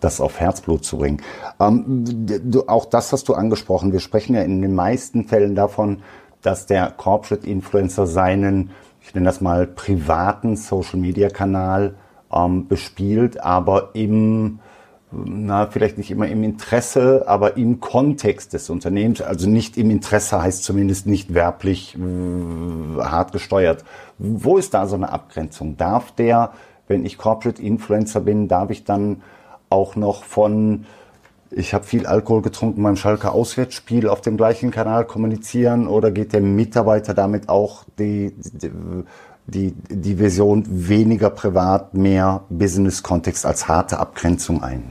das 0.00 0.20
auf 0.20 0.40
Herzblut 0.40 0.84
zu 0.84 0.98
bringen. 0.98 1.22
Ähm, 1.60 2.04
du, 2.26 2.66
auch 2.66 2.86
das 2.86 3.12
hast 3.12 3.28
du 3.28 3.34
angesprochen. 3.34 3.92
Wir 3.92 4.00
sprechen 4.00 4.34
ja 4.34 4.42
in 4.42 4.60
den 4.60 4.74
meisten 4.74 5.28
Fällen 5.28 5.54
davon, 5.54 6.02
dass 6.42 6.66
der 6.66 6.90
Corporate 6.90 7.48
Influencer 7.48 8.08
seinen, 8.08 8.70
ich 9.00 9.14
nenne 9.14 9.26
das 9.26 9.40
mal, 9.40 9.68
privaten 9.68 10.56
Social 10.56 10.98
Media 10.98 11.28
Kanal 11.28 11.94
ähm, 12.34 12.68
bespielt, 12.68 13.42
aber 13.42 13.90
im 13.94 14.60
na, 15.24 15.66
vielleicht 15.66 15.98
nicht 15.98 16.10
immer 16.10 16.26
im 16.26 16.42
Interesse, 16.42 17.24
aber 17.26 17.56
im 17.56 17.80
Kontext 17.80 18.52
des 18.52 18.68
Unternehmens, 18.70 19.20
also 19.22 19.48
nicht 19.48 19.76
im 19.76 19.90
Interesse 19.90 20.42
heißt 20.42 20.64
zumindest 20.64 21.06
nicht 21.06 21.34
werblich 21.34 21.96
äh, 21.96 23.00
hart 23.00 23.32
gesteuert. 23.32 23.84
Wo 24.18 24.56
ist 24.56 24.74
da 24.74 24.86
so 24.86 24.96
eine 24.96 25.12
Abgrenzung? 25.12 25.76
Darf 25.76 26.12
der, 26.12 26.52
wenn 26.88 27.04
ich 27.04 27.18
Corporate 27.18 27.62
Influencer 27.62 28.20
bin, 28.20 28.48
darf 28.48 28.70
ich 28.70 28.84
dann 28.84 29.22
auch 29.70 29.96
noch 29.96 30.24
von 30.24 30.86
ich 31.56 31.72
habe 31.72 31.84
viel 31.84 32.06
Alkohol 32.06 32.42
getrunken 32.42 32.82
beim 32.82 32.96
Schalke 32.96 33.30
Auswärtsspiel 33.30 34.08
auf 34.08 34.20
dem 34.20 34.36
gleichen 34.36 34.72
Kanal 34.72 35.04
kommunizieren 35.04 35.86
oder 35.86 36.10
geht 36.10 36.32
der 36.32 36.40
Mitarbeiter 36.40 37.14
damit 37.14 37.48
auch 37.48 37.84
die, 37.96 38.34
die 38.36 38.58
die, 38.58 38.70
die 39.46 40.14
Version 40.16 40.64
weniger 40.68 41.30
privat, 41.30 41.94
mehr 41.94 42.42
Business-Kontext 42.48 43.44
als 43.44 43.68
harte 43.68 43.98
Abgrenzung 43.98 44.62
ein? 44.62 44.90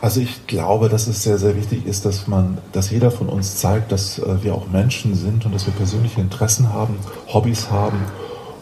Also 0.00 0.20
ich 0.20 0.46
glaube, 0.46 0.88
dass 0.88 1.08
es 1.08 1.24
sehr, 1.24 1.38
sehr 1.38 1.56
wichtig 1.56 1.84
ist, 1.84 2.04
dass 2.04 2.28
man, 2.28 2.58
dass 2.72 2.90
jeder 2.90 3.10
von 3.10 3.28
uns 3.28 3.56
zeigt, 3.56 3.90
dass 3.90 4.18
äh, 4.18 4.42
wir 4.44 4.54
auch 4.54 4.68
Menschen 4.68 5.14
sind 5.16 5.44
und 5.44 5.52
dass 5.52 5.66
wir 5.66 5.72
persönliche 5.72 6.20
Interessen 6.20 6.72
haben, 6.72 6.94
Hobbys 7.32 7.70
haben. 7.70 7.98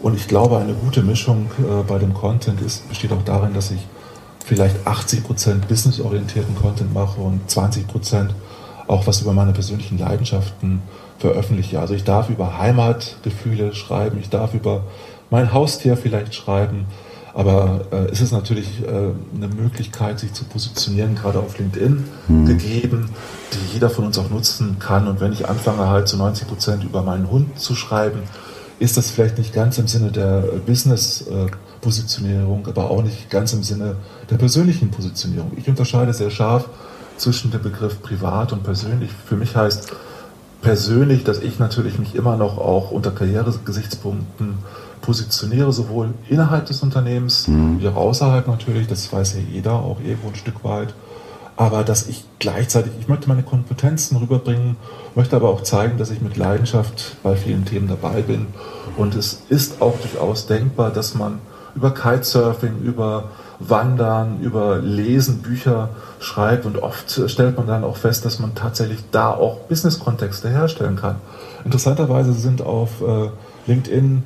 Und 0.00 0.16
ich 0.16 0.28
glaube, 0.28 0.56
eine 0.56 0.72
gute 0.72 1.02
Mischung 1.02 1.50
äh, 1.58 1.82
bei 1.82 1.98
dem 1.98 2.14
Content 2.14 2.62
ist, 2.62 2.88
besteht 2.88 3.12
auch 3.12 3.22
darin, 3.22 3.52
dass 3.52 3.70
ich 3.70 3.86
vielleicht 4.46 4.86
80 4.86 5.24
Prozent 5.24 5.68
businessorientierten 5.68 6.54
Content 6.56 6.94
mache 6.94 7.20
und 7.20 7.50
20 7.50 7.86
Prozent 7.86 8.34
auch 8.86 9.06
was 9.06 9.20
über 9.20 9.32
meine 9.32 9.52
persönlichen 9.52 9.98
Leidenschaften 9.98 10.80
veröffentliche. 11.18 11.80
Also 11.80 11.94
ich 11.94 12.04
darf 12.04 12.30
über 12.30 12.58
Heimatgefühle 12.58 13.75
schreiben, 13.75 14.18
ich 14.20 14.30
darf 14.30 14.54
über 14.54 14.85
mein 15.30 15.52
Haustier 15.52 15.96
vielleicht 15.96 16.35
schreiben, 16.35 16.87
aber 17.37 17.82
äh, 17.90 18.11
es 18.11 18.23
ist 18.23 18.32
natürlich 18.32 18.82
äh, 18.82 18.88
eine 18.88 19.49
Möglichkeit, 19.49 20.20
sich 20.20 20.32
zu 20.32 20.44
positionieren, 20.44 21.14
gerade 21.14 21.38
auf 21.38 21.58
LinkedIn 21.58 22.04
mhm. 22.28 22.46
gegeben, 22.46 23.11
die 23.52 23.75
jeder 23.75 23.90
von 23.90 24.06
uns 24.06 24.18
auch 24.18 24.30
nutzen 24.30 24.78
kann. 24.78 25.06
Und 25.06 25.20
wenn 25.20 25.32
ich 25.32 25.46
anfange 25.46 25.87
halt 25.87 26.08
zu 26.08 26.16
90 26.16 26.49
Prozent 26.49 26.85
über 26.85 27.02
meinen 27.02 27.30
Hund 27.30 27.61
zu 27.61 27.75
schreiben, 27.75 28.20
ist 28.78 28.96
das 28.96 29.11
vielleicht 29.11 29.37
nicht 29.37 29.54
ganz 29.54 29.76
im 29.76 29.87
Sinne 29.87 30.12
der 30.12 30.44
Business-Positionierung, 30.66 32.68
aber 32.68 32.90
auch 32.90 33.02
nicht 33.02 33.28
ganz 33.28 33.52
im 33.52 33.62
Sinne 33.62 33.96
der 34.30 34.37
persönlichen 34.37 34.90
Positionierung. 34.90 35.52
Ich 35.56 35.68
unterscheide 35.68 36.14
sehr 36.14 36.30
scharf 36.30 36.70
zwischen 37.18 37.50
dem 37.50 37.62
Begriff 37.62 38.00
privat 38.00 38.54
und 38.54 38.62
persönlich. 38.62 39.11
Für 39.26 39.37
mich 39.37 39.56
heißt 39.56 39.92
persönlich, 40.66 41.23
dass 41.23 41.38
ich 41.38 41.58
natürlich 41.58 41.99
mich 41.99 42.14
immer 42.14 42.37
noch 42.37 42.58
auch 42.58 42.90
unter 42.90 43.12
Karrieregesichtspunkten 43.12 44.58
positioniere, 45.00 45.73
sowohl 45.73 46.14
innerhalb 46.28 46.66
des 46.66 46.82
Unternehmens 46.82 47.46
mhm. 47.46 47.80
wie 47.80 47.88
auch 47.88 47.94
außerhalb 47.94 48.49
natürlich, 48.49 48.88
das 48.88 49.12
weiß 49.12 49.35
ja 49.35 49.40
jeder 49.52 49.75
auch 49.75 50.00
irgendwo 50.00 50.28
ein 50.28 50.35
Stück 50.35 50.64
weit. 50.64 50.92
Aber 51.56 51.85
dass 51.85 52.08
ich 52.08 52.25
gleichzeitig, 52.40 52.92
ich 53.00 53.08
möchte 53.08 53.28
meine 53.28 53.44
Kompetenzen 53.44 54.16
rüberbringen, 54.16 54.76
möchte 55.14 55.37
aber 55.37 55.49
auch 55.49 55.62
zeigen, 55.62 55.96
dass 55.99 56.11
ich 56.11 56.20
mit 56.20 56.37
Leidenschaft 56.37 57.16
bei 57.23 57.37
vielen 57.37 57.64
Themen 57.64 57.87
dabei 57.88 58.23
bin. 58.23 58.49
Und 58.96 59.14
es 59.14 59.42
ist 59.49 59.80
auch 59.80 59.99
durchaus 60.00 60.46
denkbar, 60.46 60.90
dass 60.90 61.14
man 61.14 61.38
über 61.76 61.94
Kitesurfing, 61.94 62.80
über 62.82 63.30
Wandern, 63.58 64.40
über 64.40 64.78
Lesen, 64.78 65.42
Bücher 65.42 65.90
schreibt 66.20 66.66
und 66.66 66.78
oft 66.78 67.30
stellt 67.30 67.56
man 67.56 67.66
dann 67.66 67.84
auch 67.84 67.96
fest, 67.96 68.25
dass 68.25 68.38
man 68.38 68.54
tatsächlich 68.54 69.00
da 69.12 69.30
auch 69.30 69.60
Business-Kontexte 69.68 70.50
herstellen 70.50 70.96
kann. 70.96 71.16
Interessanterweise 71.64 72.32
sind 72.32 72.62
auf 72.62 73.00
äh, 73.00 73.30
LinkedIn 73.66 74.25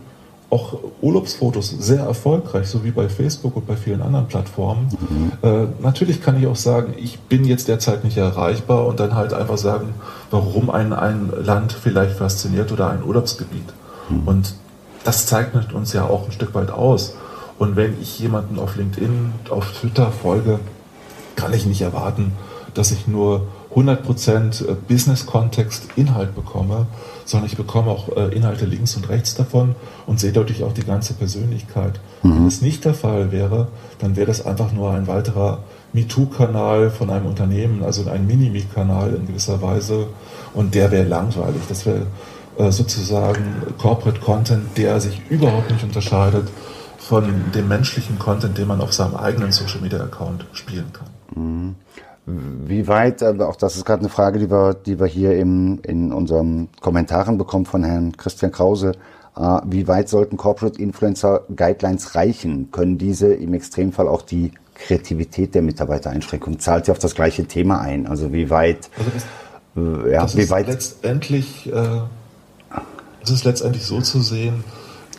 auch 0.51 0.79
Urlaubsfotos 1.01 1.71
sehr 1.71 2.01
erfolgreich, 2.01 2.67
so 2.67 2.83
wie 2.83 2.91
bei 2.91 3.09
Facebook 3.09 3.55
und 3.57 3.69
bei 3.69 3.77
vielen 3.77 4.03
anderen 4.03 4.27
Plattformen. 4.27 4.89
Mhm. 5.09 5.33
Äh, 5.43 5.67
natürlich 5.81 6.23
kann 6.23 6.39
ich 6.39 6.49
auch 6.49 6.57
sagen, 6.57 6.95
ich 6.97 7.21
bin 7.21 7.45
jetzt 7.45 7.69
derzeit 7.69 8.03
nicht 8.03 8.17
erreichbar 8.17 8.87
und 8.87 8.99
dann 8.99 9.15
halt 9.15 9.33
einfach 9.33 9.59
sagen, 9.59 9.95
warum 10.31 10.69
ein, 10.71 10.93
ein 10.93 11.31
Land 11.41 11.73
vielleicht 11.73 12.17
fasziniert 12.17 12.73
oder 12.73 12.91
ein 12.91 13.05
Urlaubsgebiet. 13.05 13.63
Mhm. 14.09 14.27
Und 14.27 14.55
das 15.05 15.27
zeichnet 15.27 15.73
uns 15.73 15.93
ja 15.93 16.05
auch 16.05 16.27
ein 16.27 16.33
Stück 16.33 16.53
weit 16.55 16.71
aus. 16.71 17.15
Und 17.61 17.77
wenn 17.77 18.01
ich 18.01 18.19
jemanden 18.19 18.59
auf 18.59 18.77
LinkedIn, 18.77 19.33
auf 19.51 19.71
Twitter 19.73 20.11
folge, 20.11 20.61
kann 21.37 21.53
ich 21.53 21.67
nicht 21.67 21.83
erwarten, 21.83 22.33
dass 22.73 22.91
ich 22.91 23.07
nur 23.07 23.49
100% 23.75 24.67
äh, 24.67 24.75
Business-Kontext 24.89 25.89
Inhalt 25.95 26.35
bekomme, 26.35 26.87
sondern 27.27 27.51
ich 27.51 27.59
bekomme 27.59 27.91
auch 27.91 28.17
äh, 28.17 28.35
Inhalte 28.35 28.65
links 28.65 28.97
und 28.97 29.11
rechts 29.11 29.35
davon 29.35 29.75
und 30.07 30.19
sehe 30.19 30.33
dadurch 30.33 30.63
auch 30.65 30.73
die 30.73 30.87
ganze 30.87 31.13
Persönlichkeit. 31.13 32.01
Mhm. 32.23 32.37
Wenn 32.37 32.47
es 32.47 32.63
nicht 32.63 32.87
der 32.87 32.95
Fall 32.95 33.31
wäre, 33.31 33.69
dann 33.99 34.17
wäre 34.17 34.29
das 34.29 34.47
einfach 34.47 34.73
nur 34.73 34.93
ein 34.93 35.07
weiterer 35.07 35.59
MeToo-Kanal 35.93 36.89
von 36.89 37.11
einem 37.11 37.27
Unternehmen, 37.27 37.83
also 37.85 38.09
ein 38.09 38.27
Mini-Me-Kanal 38.27 39.13
in 39.13 39.27
gewisser 39.27 39.61
Weise 39.61 40.07
und 40.55 40.75
der 40.75 40.91
wäre 40.91 41.07
langweilig. 41.07 41.61
Das 41.69 41.85
wäre 41.85 42.07
äh, 42.57 42.73
sozusagen 42.73 43.45
Corporate 43.77 44.21
Content, 44.21 44.79
der 44.79 44.99
sich 44.99 45.21
überhaupt 45.29 45.71
nicht 45.71 45.85
unterscheidet 45.85 46.49
von 47.11 47.51
dem 47.53 47.67
menschlichen 47.67 48.21
Content, 48.21 48.57
den 48.57 48.69
man 48.69 48.81
auf 48.81 48.93
seinem 48.93 49.17
eigenen 49.17 49.51
Social 49.51 49.81
Media 49.81 49.99
Account 49.99 50.47
spielen 50.53 50.93
kann. 50.93 51.09
Mhm. 51.35 51.75
Wie 52.69 52.87
weit, 52.87 53.21
äh, 53.21 53.35
auch 53.41 53.57
das 53.57 53.75
ist 53.75 53.85
gerade 53.85 54.03
eine 54.03 54.09
Frage, 54.09 54.39
die 54.39 54.49
wir, 54.49 54.75
die 54.75 55.01
wir 55.01 55.07
hier 55.07 55.37
im, 55.37 55.81
in 55.83 56.13
unseren 56.13 56.69
Kommentaren 56.81 57.37
bekommen 57.37 57.67
von 57.67 57.83
Herrn 57.83 58.17
Christian 58.17 58.53
Krause. 58.53 58.93
Äh, 59.37 59.59
wie 59.65 59.89
weit 59.89 60.09
sollten 60.09 60.37
Corporate 60.37 60.81
Influencer 60.81 61.43
Guidelines 61.57 62.15
reichen? 62.15 62.71
Können 62.71 62.97
diese 62.97 63.35
im 63.35 63.55
Extremfall 63.55 64.07
auch 64.07 64.23
die 64.23 64.53
Kreativität 64.77 65.57
der 65.57 65.63
Mitarbeiter 65.63 66.11
einschränken? 66.11 66.61
Zahlt 66.61 66.85
sie 66.85 66.93
auf 66.93 67.01
das 67.01 67.17
gleiche 67.17 67.45
Thema 67.45 67.81
ein? 67.81 68.07
Also 68.07 68.33
wie 68.33 68.51
weit, 68.51 68.89
also 68.97 69.11
das, 69.11 69.25
äh, 69.75 70.13
ja, 70.13 70.23
das 70.23 70.37
wie 70.37 70.49
weit? 70.49 70.69
Letztendlich, 70.69 71.73
äh, 71.73 72.03
es 73.25 73.31
ist 73.31 73.45
letztendlich 73.45 73.85
so 73.85 74.01
zu 74.01 74.21
sehen, 74.21 74.63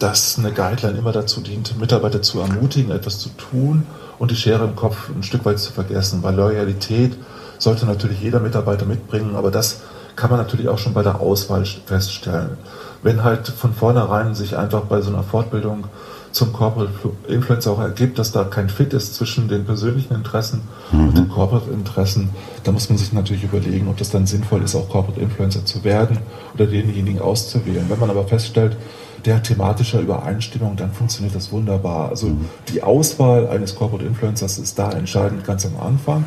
dass 0.01 0.39
eine 0.39 0.51
Guideline 0.51 0.97
immer 0.97 1.11
dazu 1.11 1.41
dient, 1.41 1.79
Mitarbeiter 1.79 2.23
zu 2.23 2.39
ermutigen, 2.39 2.91
etwas 2.91 3.19
zu 3.19 3.29
tun 3.29 3.83
und 4.17 4.31
die 4.31 4.35
Schere 4.35 4.63
im 4.63 4.75
Kopf 4.75 5.09
ein 5.09 5.21
Stück 5.21 5.45
weit 5.45 5.59
zu 5.59 5.71
vergessen. 5.71 6.23
Weil 6.23 6.35
Loyalität 6.35 7.15
sollte 7.59 7.85
natürlich 7.85 8.19
jeder 8.19 8.39
Mitarbeiter 8.39 8.85
mitbringen, 8.85 9.35
aber 9.35 9.51
das 9.51 9.81
kann 10.15 10.31
man 10.31 10.39
natürlich 10.39 10.69
auch 10.69 10.79
schon 10.79 10.93
bei 10.93 11.03
der 11.03 11.19
Auswahl 11.19 11.65
feststellen. 11.85 12.57
Wenn 13.03 13.23
halt 13.23 13.47
von 13.47 13.73
vornherein 13.73 14.33
sich 14.33 14.57
einfach 14.57 14.81
bei 14.81 15.01
so 15.01 15.11
einer 15.13 15.23
Fortbildung 15.23 15.85
zum 16.31 16.51
Corporate 16.51 16.91
Influencer 17.27 17.71
auch 17.71 17.79
ergibt, 17.79 18.17
dass 18.17 18.31
da 18.31 18.43
kein 18.43 18.69
Fit 18.69 18.93
ist 18.93 19.15
zwischen 19.15 19.49
den 19.49 19.65
persönlichen 19.65 20.15
Interessen 20.15 20.61
mhm. 20.91 21.09
und 21.09 21.17
den 21.17 21.29
Corporate 21.29 21.69
Interessen, 21.69 22.29
da 22.63 22.71
muss 22.71 22.89
man 22.89 22.97
sich 22.97 23.13
natürlich 23.13 23.43
überlegen, 23.43 23.87
ob 23.87 23.97
das 23.97 24.09
dann 24.09 24.25
sinnvoll 24.25 24.63
ist, 24.63 24.75
auch 24.75 24.89
Corporate 24.89 25.19
Influencer 25.19 25.65
zu 25.65 25.83
werden 25.83 26.17
oder 26.55 26.65
denjenigen 26.65 27.21
auszuwählen. 27.21 27.85
Wenn 27.87 27.99
man 27.99 28.09
aber 28.09 28.25
feststellt, 28.25 28.77
der 29.25 29.43
thematischer 29.43 29.99
Übereinstimmung, 29.99 30.75
dann 30.75 30.91
funktioniert 30.91 31.35
das 31.35 31.51
wunderbar. 31.51 32.09
Also 32.09 32.27
mhm. 32.27 32.45
die 32.69 32.83
Auswahl 32.83 33.47
eines 33.47 33.75
Corporate 33.75 34.05
Influencers 34.05 34.57
ist 34.57 34.77
da 34.79 34.91
entscheidend 34.91 35.43
ganz 35.43 35.65
am 35.65 35.77
Anfang 35.79 36.25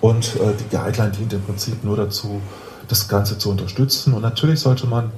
und 0.00 0.36
äh, 0.36 0.52
die 0.58 0.76
Guideline 0.76 1.12
dient 1.12 1.32
im 1.32 1.42
Prinzip 1.42 1.84
nur 1.84 1.96
dazu, 1.96 2.40
das 2.88 3.08
Ganze 3.08 3.38
zu 3.38 3.50
unterstützen 3.50 4.12
und 4.12 4.22
natürlich 4.22 4.60
sollte 4.60 4.86
man 4.86 5.12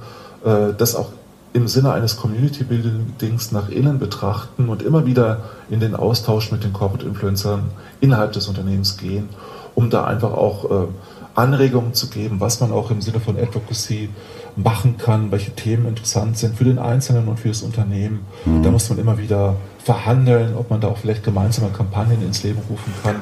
äh, 0.45 0.73
das 0.77 0.95
auch 0.95 1.09
im 1.55 1.69
Sinne 1.69 1.93
eines 1.93 2.17
Community-Buildings 2.17 3.53
nach 3.53 3.69
innen 3.69 3.97
betrachten 3.97 4.67
und 4.67 4.81
immer 4.81 5.05
wieder 5.05 5.43
in 5.69 5.79
den 5.79 5.95
Austausch 5.95 6.51
mit 6.51 6.65
den 6.65 6.73
Corporate 6.73 7.07
Influencern 7.07 7.71
innerhalb 8.01 8.33
des 8.33 8.49
Unternehmens 8.49 8.97
gehen, 8.97 9.29
um 9.73 9.89
da 9.89 10.03
einfach 10.03 10.33
auch 10.33 10.69
äh, 10.69 10.87
Anregungen 11.33 11.93
zu 11.93 12.07
geben, 12.07 12.41
was 12.41 12.59
man 12.59 12.73
auch 12.73 12.91
im 12.91 13.01
Sinne 13.01 13.21
von 13.21 13.37
Advocacy 13.37 14.09
machen 14.55 14.97
kann, 14.97 15.31
welche 15.31 15.51
Themen 15.51 15.87
interessant 15.87 16.37
sind 16.37 16.55
für 16.55 16.63
den 16.63 16.79
Einzelnen 16.79 17.27
und 17.27 17.39
für 17.39 17.49
das 17.49 17.61
Unternehmen. 17.61 18.25
Mhm. 18.45 18.63
Da 18.63 18.71
muss 18.71 18.89
man 18.89 18.99
immer 18.99 19.17
wieder 19.17 19.55
verhandeln, 19.79 20.55
ob 20.55 20.69
man 20.69 20.81
da 20.81 20.87
auch 20.87 20.97
vielleicht 20.97 21.23
gemeinsame 21.23 21.71
Kampagnen 21.71 22.21
ins 22.21 22.43
Leben 22.43 22.59
rufen 22.69 22.93
kann. 23.03 23.15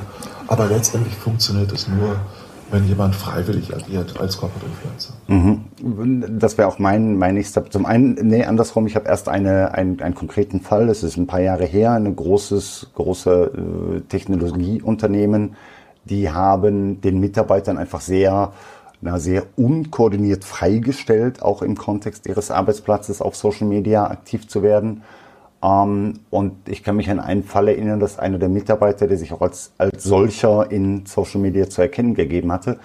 Aber 0.48 0.68
letztendlich 0.68 1.16
funktioniert 1.16 1.72
es 1.72 1.88
nur, 1.88 2.18
wenn 2.72 2.88
jemand 2.88 3.16
freiwillig 3.16 3.74
agiert 3.76 4.20
als 4.20 4.38
Corporate 4.38 4.66
Influencer. 4.66 5.14
Mhm. 5.28 6.40
Das 6.40 6.58
wäre 6.58 6.68
auch 6.68 6.80
mein, 6.80 7.18
mein 7.18 7.36
nächster. 7.36 7.70
Zum 7.70 7.86
einen, 7.86 8.14
nee, 8.14 8.44
andersrum, 8.44 8.88
ich 8.88 8.96
habe 8.96 9.08
erst 9.08 9.30
eine, 9.30 9.74
einen, 9.74 10.02
einen 10.02 10.16
konkreten 10.16 10.62
Fall, 10.62 10.88
das 10.88 11.04
ist 11.04 11.18
ein 11.18 11.28
paar 11.28 11.42
Jahre 11.42 11.66
her, 11.66 11.92
ein 11.92 12.16
großes, 12.16 12.92
große 12.96 13.52
äh, 13.56 14.02
Technologieunternehmen, 14.10 15.56
die 16.06 16.32
haben 16.32 17.02
den 17.02 17.20
Mitarbeitern 17.20 17.78
einfach 17.78 18.02
sehr, 18.02 18.54
na, 19.04 19.20
sehr 19.20 19.44
unkoordiniert 19.58 20.46
freigestellt, 20.46 21.42
auch 21.42 21.62
im 21.62 21.76
Kontext 21.76 22.26
ihres 22.26 22.52
Arbeitsplatzes 22.52 23.22
auf 23.22 23.36
Social 23.36 23.68
Media 23.68 24.08
aktiv 24.08 24.48
zu 24.48 24.64
werden. 24.64 25.04
Ähm, 25.62 26.22
und 26.30 26.54
ich 26.70 26.84
kann 26.84 26.96
mich 26.96 27.10
an 27.10 27.20
einen 27.20 27.44
Fall 27.44 27.68
erinnern, 27.68 28.00
dass 28.00 28.18
einer 28.18 28.40
der 28.40 28.50
Mitarbeiter, 28.50 29.08
der 29.08 29.18
sich 29.18 29.34
auch 29.34 29.42
als, 29.42 29.74
als 29.78 30.04
solcher 30.04 30.72
in 30.72 31.06
Social 31.06 31.42
Media 31.42 31.70
zu 31.70 31.82
erkennen 31.82 32.16
gegeben 32.16 32.52
hatte, 32.52 32.80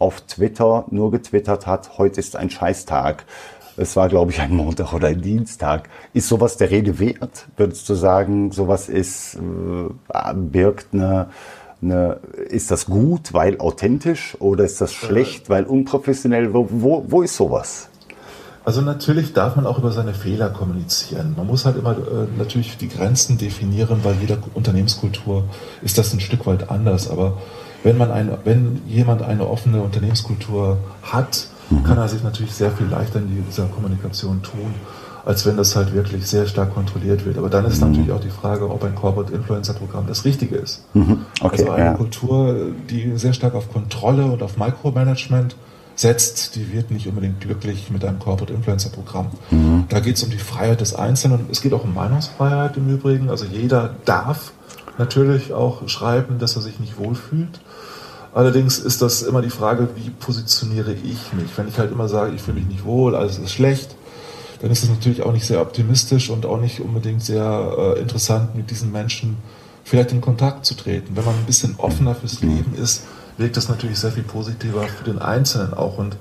auf 0.00 0.20
Twitter 0.22 0.86
nur 0.90 1.12
getwittert 1.12 1.66
hat, 1.66 1.98
heute 1.98 2.18
ist 2.18 2.34
ein 2.34 2.50
Scheißtag. 2.50 3.24
Es 3.76 3.94
war, 3.96 4.08
glaube 4.08 4.32
ich, 4.32 4.40
ein 4.40 4.54
Montag 4.54 4.92
oder 4.92 5.08
ein 5.08 5.22
Dienstag. 5.22 5.88
Ist 6.12 6.28
sowas 6.28 6.56
der 6.56 6.70
Rede 6.70 6.98
wert? 6.98 7.46
Würdest 7.56 7.88
du 7.88 7.94
sagen, 7.94 8.50
sowas 8.50 8.88
ist, 8.88 9.36
äh, 9.36 10.34
birgt 10.34 10.88
eine, 10.92 11.28
eine, 11.82 12.20
ist 12.48 12.70
das 12.70 12.86
gut, 12.86 13.32
weil 13.32 13.58
authentisch 13.58 14.36
oder 14.40 14.64
ist 14.64 14.80
das 14.80 14.92
schlecht, 14.92 15.48
weil 15.48 15.64
unprofessionell? 15.64 16.52
Wo, 16.52 16.66
wo, 16.70 17.04
wo 17.08 17.22
ist 17.22 17.36
sowas? 17.36 17.88
Also 18.64 18.82
natürlich 18.82 19.32
darf 19.32 19.56
man 19.56 19.66
auch 19.66 19.78
über 19.78 19.90
seine 19.90 20.12
Fehler 20.12 20.50
kommunizieren. 20.50 21.34
Man 21.36 21.46
muss 21.46 21.64
halt 21.64 21.76
immer 21.76 21.92
äh, 21.92 22.26
natürlich 22.36 22.76
die 22.76 22.88
Grenzen 22.88 23.38
definieren, 23.38 24.00
weil 24.02 24.16
jeder 24.20 24.38
Unternehmenskultur 24.54 25.44
ist 25.82 25.96
das 25.96 26.12
ein 26.12 26.20
Stück 26.20 26.46
weit 26.46 26.70
anders. 26.70 27.10
Aber 27.10 27.38
wenn 27.82 27.96
man 27.96 28.10
eine, 28.10 28.38
wenn 28.44 28.82
jemand 28.86 29.22
eine 29.22 29.48
offene 29.48 29.80
Unternehmenskultur 29.80 30.78
hat, 31.02 31.48
mhm. 31.70 31.84
kann 31.84 31.96
er 31.96 32.08
sich 32.08 32.22
natürlich 32.22 32.52
sehr 32.52 32.70
viel 32.70 32.86
leichter 32.86 33.18
in 33.18 33.44
dieser 33.48 33.66
Kommunikation 33.66 34.42
tun, 34.42 34.74
als 35.24 35.46
wenn 35.46 35.56
das 35.56 35.76
halt 35.76 35.94
wirklich 35.94 36.26
sehr 36.26 36.46
stark 36.46 36.74
kontrolliert 36.74 37.24
wird. 37.24 37.38
Aber 37.38 37.48
dann 37.48 37.64
ist 37.64 37.80
mhm. 37.80 37.90
natürlich 37.90 38.12
auch 38.12 38.20
die 38.20 38.30
Frage, 38.30 38.70
ob 38.70 38.82
ein 38.84 38.94
Corporate 38.94 39.32
Influencer 39.32 39.74
Programm 39.74 40.06
das 40.06 40.24
Richtige 40.24 40.56
ist. 40.56 40.82
Mhm. 40.94 41.24
Okay, 41.40 41.60
also 41.60 41.70
eine 41.72 41.84
ja. 41.84 41.94
Kultur, 41.94 42.72
die 42.88 43.16
sehr 43.16 43.32
stark 43.32 43.54
auf 43.54 43.72
Kontrolle 43.72 44.24
und 44.24 44.42
auf 44.42 44.56
Micromanagement 44.56 45.56
setzt, 45.96 46.56
die 46.56 46.72
wird 46.72 46.90
nicht 46.90 47.06
unbedingt 47.06 47.40
glücklich 47.40 47.90
mit 47.90 48.04
einem 48.04 48.18
Corporate 48.18 48.52
Influencer 48.52 48.90
Programm. 48.90 49.30
Mhm. 49.50 49.84
Da 49.88 50.00
geht 50.00 50.16
es 50.16 50.22
um 50.22 50.30
die 50.30 50.38
Freiheit 50.38 50.80
des 50.80 50.94
Einzelnen. 50.94 51.46
Es 51.50 51.60
geht 51.60 51.74
auch 51.74 51.84
um 51.84 51.94
Meinungsfreiheit 51.94 52.76
im 52.76 52.88
Übrigen. 52.88 53.28
Also 53.28 53.44
jeder 53.44 53.90
darf 54.04 54.52
natürlich 54.98 55.52
auch 55.52 55.86
schreiben, 55.88 56.38
dass 56.38 56.56
er 56.56 56.62
sich 56.62 56.80
nicht 56.80 56.98
wohlfühlt. 56.98 57.60
Allerdings 58.32 58.78
ist 58.78 59.02
das 59.02 59.22
immer 59.22 59.42
die 59.42 59.50
Frage, 59.50 59.88
wie 59.96 60.10
positioniere 60.10 60.92
ich 60.92 61.32
mich? 61.32 61.56
Wenn 61.56 61.68
ich 61.68 61.78
halt 61.78 61.90
immer 61.90 62.08
sage, 62.08 62.32
ich 62.34 62.40
fühle 62.40 62.60
mich 62.60 62.68
nicht 62.68 62.84
wohl, 62.84 63.16
alles 63.16 63.38
ist 63.38 63.50
schlecht, 63.50 63.96
dann 64.60 64.70
ist 64.70 64.82
es 64.82 64.90
natürlich 64.90 65.22
auch 65.22 65.32
nicht 65.32 65.46
sehr 65.46 65.60
optimistisch 65.60 66.30
und 66.30 66.44
auch 66.46 66.60
nicht 66.60 66.80
unbedingt 66.80 67.22
sehr 67.22 67.94
äh, 67.96 68.00
interessant, 68.00 68.54
mit 68.54 68.70
diesen 68.70 68.92
Menschen 68.92 69.38
vielleicht 69.84 70.12
in 70.12 70.20
Kontakt 70.20 70.66
zu 70.66 70.74
treten. 70.74 71.16
Wenn 71.16 71.24
man 71.24 71.34
ein 71.34 71.46
bisschen 71.46 71.74
offener 71.78 72.14
fürs. 72.14 72.42
Leben 72.42 72.74
ist, 72.80 73.04
wirkt 73.38 73.56
das 73.56 73.68
natürlich 73.68 73.98
sehr 73.98 74.12
viel 74.12 74.22
positiver 74.22 74.82
für 74.82 75.04
den 75.04 75.18
Einzelnen 75.18 75.72
auch. 75.74 75.98
Und 75.98 76.16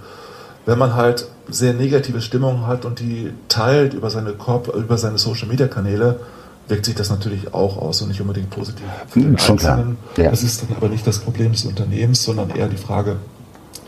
wenn 0.66 0.78
man 0.78 0.96
halt 0.96 1.28
sehr 1.50 1.74
negative 1.74 2.22
Stimmungen 2.22 2.66
hat 2.66 2.86
und 2.86 3.00
die 3.00 3.32
teilt 3.50 3.94
über 3.94 4.10
seine, 4.10 4.34
Korb, 4.34 4.74
über 4.74 4.98
seine 4.98 5.18
Social 5.18 5.48
Media 5.48 5.68
Kanäle, 5.68 6.20
wirkt 6.68 6.86
sich 6.86 6.96
das 6.96 7.10
natürlich 7.10 7.54
auch 7.54 7.78
aus 7.78 8.02
und 8.02 8.10
nicht 8.10 8.22
unbedingt 8.22 8.52
positiv 8.52 8.86
für 9.08 9.20
den 9.20 9.38
Schon 9.38 9.56
Einzelnen. 9.56 9.98
Ja. 10.18 10.30
Das 10.30 10.44
ist 10.44 10.62
dann 10.62 10.78
aber 10.78 10.88
nicht 10.88 11.06
das 11.06 11.20
Problem 11.20 11.52
des 11.52 11.66
Unternehmens, 11.66 12.24
sondern 12.24 12.52
eher 12.52 12.68
die 12.68 12.78
Frage, 12.78 13.18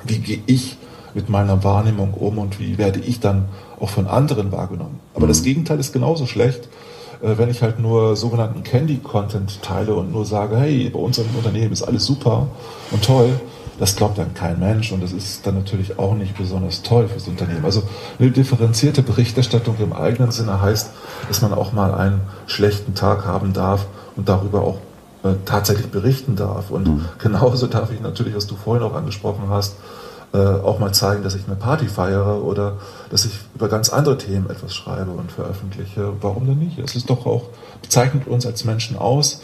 wie 0.04 0.18
gehe 0.18 0.40
ich 0.48 0.78
mit 1.14 1.30
meiner 1.30 1.64
Wahrnehmung 1.64 2.14
um 2.14 2.38
und 2.38 2.60
wie 2.60 2.78
werde 2.78 3.00
ich 3.00 3.20
dann 3.20 3.46
auch 3.80 3.90
von 3.90 4.08
anderen 4.08 4.52
wahrgenommen. 4.52 5.00
Aber 5.14 5.26
mhm. 5.26 5.30
das 5.30 5.44
Gegenteil 5.44 5.80
ist 5.80 5.94
genauso 5.94 6.26
schlecht. 6.26 6.70
Äh, 7.22 7.38
wenn 7.38 7.50
ich 7.50 7.62
halt 7.62 7.80
nur 7.80 8.16
sogenannten 8.16 8.64
Candy-Content 8.64 9.62
teile 9.62 9.94
und 9.94 10.12
nur 10.12 10.26
sage, 10.26 10.58
hey, 10.58 10.90
bei 10.90 11.00
uns 11.00 11.18
im 11.18 11.26
Unternehmen 11.36 11.72
ist 11.72 11.84
alles 11.84 12.06
super 12.06 12.48
und 12.92 13.04
toll, 13.04 13.40
das 13.80 13.96
glaubt 13.96 14.18
dann 14.20 14.34
kein 14.36 14.60
Mensch 14.60 14.92
und 14.92 15.02
das 15.02 15.12
ist 15.12 15.48
dann 15.48 15.56
natürlich 15.56 15.98
auch 15.98 16.14
nicht 16.14 16.38
besonders 16.38 16.84
toll 16.84 17.08
fürs 17.08 17.28
Unternehmen. 17.28 17.66
Also 17.66 17.82
eine 18.20 18.30
differenzierte 18.30 19.02
Berichterstattung 19.02 19.76
im 19.80 19.92
eigenen 19.92 20.30
Sinne 20.30 20.62
heißt, 20.62 20.92
dass 21.28 21.42
man 21.42 21.54
auch 21.54 21.74
mal 21.74 21.94
einen 21.96 22.22
schlechten 22.46 22.94
Tag 22.94 23.26
haben 23.26 23.54
darf 23.54 23.88
und 24.16 24.30
darüber 24.30 24.62
auch 24.62 24.78
äh, 25.24 25.34
tatsächlich 25.46 25.88
berichten 25.88 26.36
darf. 26.36 26.70
Und 26.70 26.88
mhm. 26.88 27.06
genauso 27.18 27.66
darf 27.68 27.92
ich 27.92 28.02
natürlich, 28.02 28.36
was 28.36 28.46
du 28.46 28.56
vorhin 28.56 28.84
auch 28.84 28.94
angesprochen 28.94 29.46
hast, 29.50 29.76
äh, 30.34 30.38
auch 30.38 30.80
mal 30.80 30.94
zeigen, 30.94 31.24
dass 31.24 31.36
ich 31.36 31.46
eine 31.46 31.56
Party 31.56 31.88
feiere 31.88 32.44
oder 32.44 32.78
dass 33.10 33.26
ich 33.26 33.40
über 33.54 33.68
ganz 33.68 33.90
andere 33.90 34.18
Themen 34.18 34.50
etwas 34.50 34.74
schreibe 34.74 35.12
und 35.12 35.32
veröffentliche. 35.32 36.14
Warum 36.22 36.46
denn 36.46 36.60
nicht? 36.60 36.80
Es 36.80 36.96
ist 36.96 37.10
doch 37.10 37.26
auch, 37.26 37.50
bezeichnet 37.82 38.28
uns 38.28 38.46
als 38.46 38.64
Menschen 38.64 38.98
aus, 38.98 39.42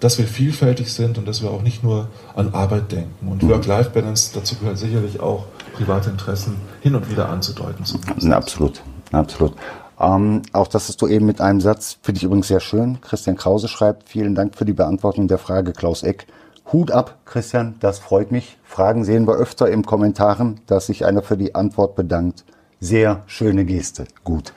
dass 0.00 0.18
wir 0.18 0.26
vielfältig 0.26 0.92
sind 0.92 1.16
und 1.16 1.26
dass 1.26 1.42
wir 1.42 1.50
auch 1.50 1.62
nicht 1.62 1.82
nur 1.82 2.08
an 2.34 2.52
Arbeit 2.52 2.92
denken. 2.92 3.28
Und 3.28 3.48
Work-Life-Balance, 3.48 4.32
dazu 4.34 4.56
gehört 4.56 4.76
sicherlich 4.76 5.20
auch 5.20 5.44
private 5.74 6.10
Interessen 6.10 6.56
hin 6.82 6.94
und 6.94 7.10
wieder 7.10 7.28
anzudeuten. 7.30 7.84
Zu 7.84 7.98
absolut, 8.30 8.82
absolut. 9.12 9.54
Ähm, 9.98 10.42
auch 10.52 10.68
das 10.68 10.88
hast 10.88 11.00
du 11.00 11.08
eben 11.08 11.24
mit 11.24 11.40
einem 11.40 11.60
Satz, 11.62 11.96
finde 12.02 12.18
ich 12.18 12.24
übrigens 12.24 12.48
sehr 12.48 12.60
schön. 12.60 13.00
Christian 13.00 13.36
Krause 13.36 13.68
schreibt, 13.68 14.08
vielen 14.08 14.34
Dank 14.34 14.54
für 14.54 14.66
die 14.66 14.74
Beantwortung 14.74 15.28
der 15.28 15.38
Frage 15.38 15.72
Klaus 15.72 16.02
Eck. 16.02 16.26
Hut 16.72 16.90
ab, 16.90 17.18
Christian, 17.24 17.76
das 17.78 18.00
freut 18.00 18.32
mich. 18.32 18.58
Fragen 18.64 19.04
sehen 19.04 19.26
wir 19.28 19.36
öfter 19.36 19.70
im 19.70 19.86
Kommentaren, 19.86 20.60
dass 20.66 20.86
sich 20.86 21.04
einer 21.04 21.22
für 21.22 21.36
die 21.36 21.54
Antwort 21.54 21.94
bedankt. 21.94 22.44
Sehr 22.80 23.22
schöne 23.26 23.64
Geste. 23.64 24.06
Gut. 24.24 24.52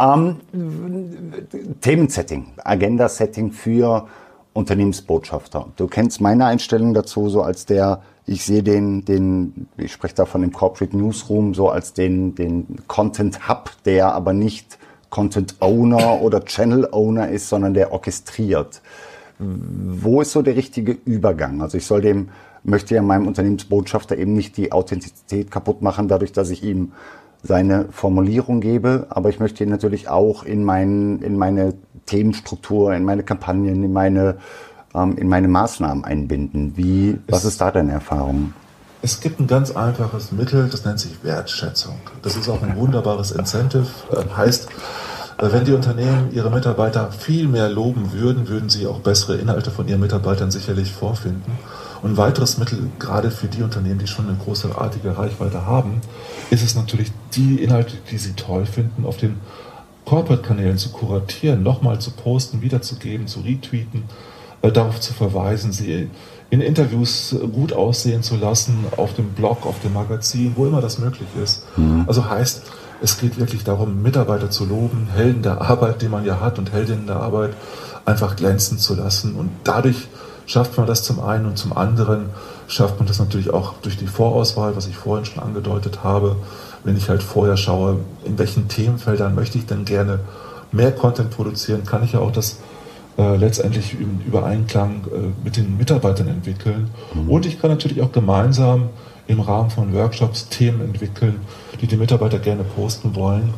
Ähm, 0.00 0.40
Themensetting, 1.80 2.48
Agenda-Setting 2.64 3.52
für 3.52 4.08
Unternehmensbotschafter. 4.52 5.68
Du 5.76 5.86
kennst 5.86 6.20
meine 6.20 6.46
Einstellung 6.46 6.94
dazu 6.94 7.28
so 7.28 7.42
als 7.42 7.64
der, 7.64 8.02
ich 8.26 8.44
sehe 8.44 8.62
den, 8.62 9.04
den, 9.04 9.68
ich 9.76 9.92
spreche 9.92 10.16
da 10.16 10.24
von 10.24 10.42
dem 10.42 10.52
Corporate 10.52 10.96
Newsroom, 10.96 11.54
so 11.54 11.70
als 11.70 11.92
den, 11.92 12.34
den 12.34 12.78
Content 12.88 13.48
Hub, 13.48 13.70
der 13.84 14.12
aber 14.12 14.32
nicht 14.32 14.78
Content 15.10 15.56
Owner 15.60 16.20
oder 16.20 16.44
Channel 16.44 16.88
Owner 16.90 17.28
ist, 17.28 17.48
sondern 17.48 17.72
der 17.72 17.92
orchestriert 17.92 18.82
wo 19.38 20.20
ist 20.20 20.32
so 20.32 20.42
der 20.42 20.56
richtige 20.56 20.92
Übergang? 21.04 21.60
Also 21.60 21.76
ich 21.78 21.86
soll 21.86 22.00
dem, 22.00 22.30
möchte 22.64 22.94
ja 22.94 23.02
meinem 23.02 23.26
Unternehmensbotschafter 23.26 24.16
eben 24.16 24.34
nicht 24.34 24.56
die 24.56 24.72
Authentizität 24.72 25.50
kaputt 25.50 25.82
machen, 25.82 26.08
dadurch, 26.08 26.32
dass 26.32 26.50
ich 26.50 26.62
ihm 26.62 26.92
seine 27.42 27.86
Formulierung 27.90 28.60
gebe, 28.60 29.06
aber 29.10 29.28
ich 29.28 29.38
möchte 29.38 29.62
ihn 29.62 29.70
natürlich 29.70 30.08
auch 30.08 30.42
in, 30.42 30.64
mein, 30.64 31.20
in 31.20 31.36
meine 31.36 31.74
Themenstruktur, 32.06 32.94
in 32.94 33.04
meine 33.04 33.22
Kampagnen, 33.22 33.84
in 33.84 33.92
meine, 33.92 34.38
ähm, 34.94 35.16
in 35.16 35.28
meine 35.28 35.48
Maßnahmen 35.48 36.04
einbinden. 36.04 36.76
Wie, 36.76 37.18
was 37.28 37.44
ist 37.44 37.60
da 37.60 37.70
deine 37.70 37.92
Erfahrung? 37.92 38.52
Es 39.02 39.20
gibt 39.20 39.38
ein 39.38 39.46
ganz 39.46 39.70
einfaches 39.70 40.32
Mittel, 40.32 40.68
das 40.68 40.84
nennt 40.84 40.98
sich 40.98 41.22
Wertschätzung. 41.22 41.94
Das 42.22 42.36
ist 42.36 42.48
auch 42.48 42.62
ein 42.62 42.76
wunderbares 42.76 43.30
Incentive. 43.30 43.86
Äh, 44.10 44.36
heißt, 44.36 44.68
wenn 45.38 45.64
die 45.64 45.72
Unternehmen 45.72 46.30
ihre 46.32 46.50
Mitarbeiter 46.50 47.12
viel 47.12 47.46
mehr 47.46 47.68
loben 47.68 48.12
würden, 48.12 48.48
würden 48.48 48.70
sie 48.70 48.86
auch 48.86 49.00
bessere 49.00 49.36
Inhalte 49.36 49.70
von 49.70 49.86
ihren 49.86 50.00
Mitarbeitern 50.00 50.50
sicherlich 50.50 50.92
vorfinden. 50.92 51.52
Und 52.02 52.12
ein 52.12 52.16
weiteres 52.16 52.56
Mittel, 52.58 52.78
gerade 52.98 53.30
für 53.30 53.46
die 53.46 53.62
Unternehmen, 53.62 53.98
die 53.98 54.06
schon 54.06 54.28
eine 54.28 54.38
großartige 54.38 55.16
Reichweite 55.16 55.66
haben, 55.66 56.00
ist 56.50 56.62
es 56.62 56.74
natürlich, 56.74 57.12
die 57.34 57.56
Inhalte, 57.62 57.94
die 58.10 58.18
sie 58.18 58.32
toll 58.32 58.64
finden, 58.64 59.04
auf 59.04 59.16
den 59.16 59.40
Corporate-Kanälen 60.06 60.78
zu 60.78 60.90
kuratieren, 60.90 61.62
nochmal 61.62 61.98
zu 61.98 62.12
posten, 62.12 62.62
wiederzugeben, 62.62 63.26
zu 63.26 63.40
retweeten, 63.40 64.04
äh, 64.62 64.70
darauf 64.70 65.00
zu 65.00 65.12
verweisen, 65.12 65.72
sie 65.72 66.08
in 66.48 66.60
Interviews 66.60 67.34
gut 67.52 67.72
aussehen 67.72 68.22
zu 68.22 68.36
lassen, 68.36 68.84
auf 68.96 69.14
dem 69.14 69.30
Blog, 69.30 69.66
auf 69.66 69.80
dem 69.80 69.92
Magazin, 69.92 70.52
wo 70.54 70.64
immer 70.64 70.80
das 70.80 70.98
möglich 70.98 71.28
ist. 71.42 71.64
Mhm. 71.76 72.04
Also 72.06 72.30
heißt, 72.30 72.62
es 73.02 73.18
geht 73.18 73.38
wirklich 73.38 73.64
darum, 73.64 74.02
Mitarbeiter 74.02 74.50
zu 74.50 74.64
loben, 74.64 75.08
Helden 75.14 75.42
der 75.42 75.60
Arbeit, 75.60 76.02
die 76.02 76.08
man 76.08 76.24
ja 76.24 76.40
hat 76.40 76.58
und 76.58 76.72
Heldinnen 76.72 77.06
der 77.06 77.16
Arbeit 77.16 77.54
einfach 78.04 78.36
glänzen 78.36 78.78
zu 78.78 78.94
lassen. 78.94 79.34
Und 79.34 79.50
dadurch 79.64 80.08
schafft 80.46 80.76
man 80.76 80.86
das 80.86 81.02
zum 81.02 81.20
einen 81.20 81.46
und 81.46 81.58
zum 81.58 81.76
anderen 81.76 82.30
schafft 82.68 82.98
man 82.98 83.06
das 83.06 83.18
natürlich 83.18 83.50
auch 83.50 83.74
durch 83.82 83.96
die 83.96 84.06
Vorauswahl, 84.06 84.76
was 84.76 84.86
ich 84.86 84.96
vorhin 84.96 85.24
schon 85.24 85.42
angedeutet 85.42 86.04
habe, 86.04 86.36
wenn 86.84 86.96
ich 86.96 87.08
halt 87.08 87.22
vorher 87.22 87.56
schaue, 87.56 87.98
in 88.24 88.38
welchen 88.38 88.68
Themenfeldern 88.68 89.34
möchte 89.34 89.58
ich 89.58 89.66
denn 89.66 89.84
gerne 89.84 90.20
mehr 90.72 90.92
Content 90.92 91.30
produzieren, 91.30 91.84
kann 91.84 92.04
ich 92.04 92.12
ja 92.12 92.20
auch 92.20 92.32
das 92.32 92.58
äh, 93.18 93.36
letztendlich 93.36 93.94
im 93.98 94.20
Übereinklang 94.26 95.04
äh, 95.06 95.44
mit 95.44 95.56
den 95.56 95.76
Mitarbeitern 95.76 96.28
entwickeln. 96.28 96.90
Mhm. 97.14 97.30
Und 97.30 97.46
ich 97.46 97.60
kann 97.60 97.70
natürlich 97.70 98.02
auch 98.02 98.12
gemeinsam 98.12 98.90
im 99.26 99.40
Rahmen 99.40 99.70
von 99.70 99.92
Workshops 99.94 100.48
Themen 100.48 100.80
entwickeln, 100.80 101.40
die 101.80 101.86
die 101.86 101.96
Mitarbeiter 101.96 102.38
gerne 102.38 102.64
posten 102.64 103.14
wollen 103.14 103.54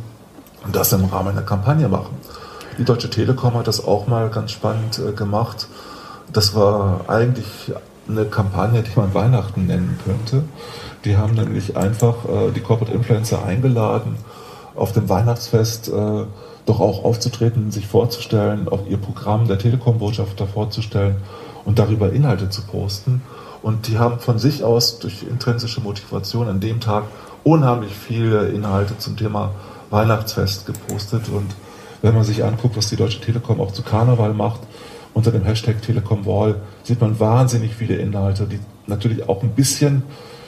und 0.65 0.75
das 0.75 0.93
im 0.93 1.05
Rahmen 1.05 1.31
einer 1.31 1.43
Kampagne 1.43 1.89
machen. 1.89 2.17
Die 2.79 2.85
Deutsche 2.85 3.11
Telekom 3.11 3.55
hat 3.55 3.67
das 3.67 3.85
auch 3.85 4.07
mal 4.07 4.29
ganz 4.31 4.53
spannend 4.53 4.99
äh, 4.99 5.13
gemacht. 5.13 5.69
Das 6.33 6.55
war 6.55 7.09
eigentlich 7.09 7.73
eine 8.09 8.25
Kampagne, 8.25 8.83
die 8.83 8.99
man 8.99 9.15
Weihnachten 9.15 9.67
nennen 9.67 9.99
könnte. 10.05 10.45
Die 11.05 11.17
haben 11.17 11.35
nämlich 11.35 11.77
einfach 11.77 12.25
äh, 12.25 12.51
die 12.55 12.61
Corporate 12.61 12.97
Influencer 12.97 13.45
eingeladen, 13.45 14.17
auf 14.75 14.93
dem 14.93 15.09
Weihnachtsfest 15.09 15.89
äh, 15.89 16.25
doch 16.67 16.81
auch 16.81 17.05
aufzutreten, 17.05 17.71
sich 17.71 17.87
vorzustellen, 17.87 18.69
auch 18.69 18.87
ihr 18.89 18.99
Programm 18.99 19.49
der 19.49 19.59
Telekom-Botschafter 19.59 20.47
vorzustellen 20.47 21.17
und 21.65 21.79
darüber 21.79 22.13
Inhalte 22.13 22.51
zu 22.51 22.63
posten. 22.63 23.23
Und 23.63 23.89
die 23.89 23.99
haben 23.99 24.21
von 24.21 24.39
sich 24.39 24.63
aus 24.63 24.99
durch 24.99 25.25
intrinsische 25.25 25.81
Motivation 25.81 26.49
an 26.49 26.61
dem 26.61 26.81
Tag 26.81 27.05
unheimlich 27.45 27.93
viele 27.93 28.49
Inhalte 28.49 28.99
zum 28.99 29.17
Thema 29.17 29.53
Weihnachtsfest 29.91 30.67
gepostet. 30.67 31.29
Und 31.29 31.55
wenn 32.03 32.15
man 32.15 32.25
sich 32.25 32.45
anguckt, 32.45 32.77
was 32.77 32.89
die 32.89 32.97
Deutsche 32.97 33.21
Telekom 33.21 33.61
auch 33.61 33.73
zu 33.73 33.83
Karneval 33.83 34.35
macht, 34.35 34.61
unter 35.15 35.33
dem 35.33 35.45
Hashtag 35.45 35.83
Telekom 35.83 36.27
Wall, 36.27 36.57
sieht 36.85 37.01
man 37.01 37.19
wahnsinnig 37.19 37.75
viele 37.75 37.97
Inhalte, 37.97 38.47
die 38.47 38.61
natürlich 38.87 39.29
auch 39.29 39.43
ein 39.43 39.51
bisschen 39.51 40.03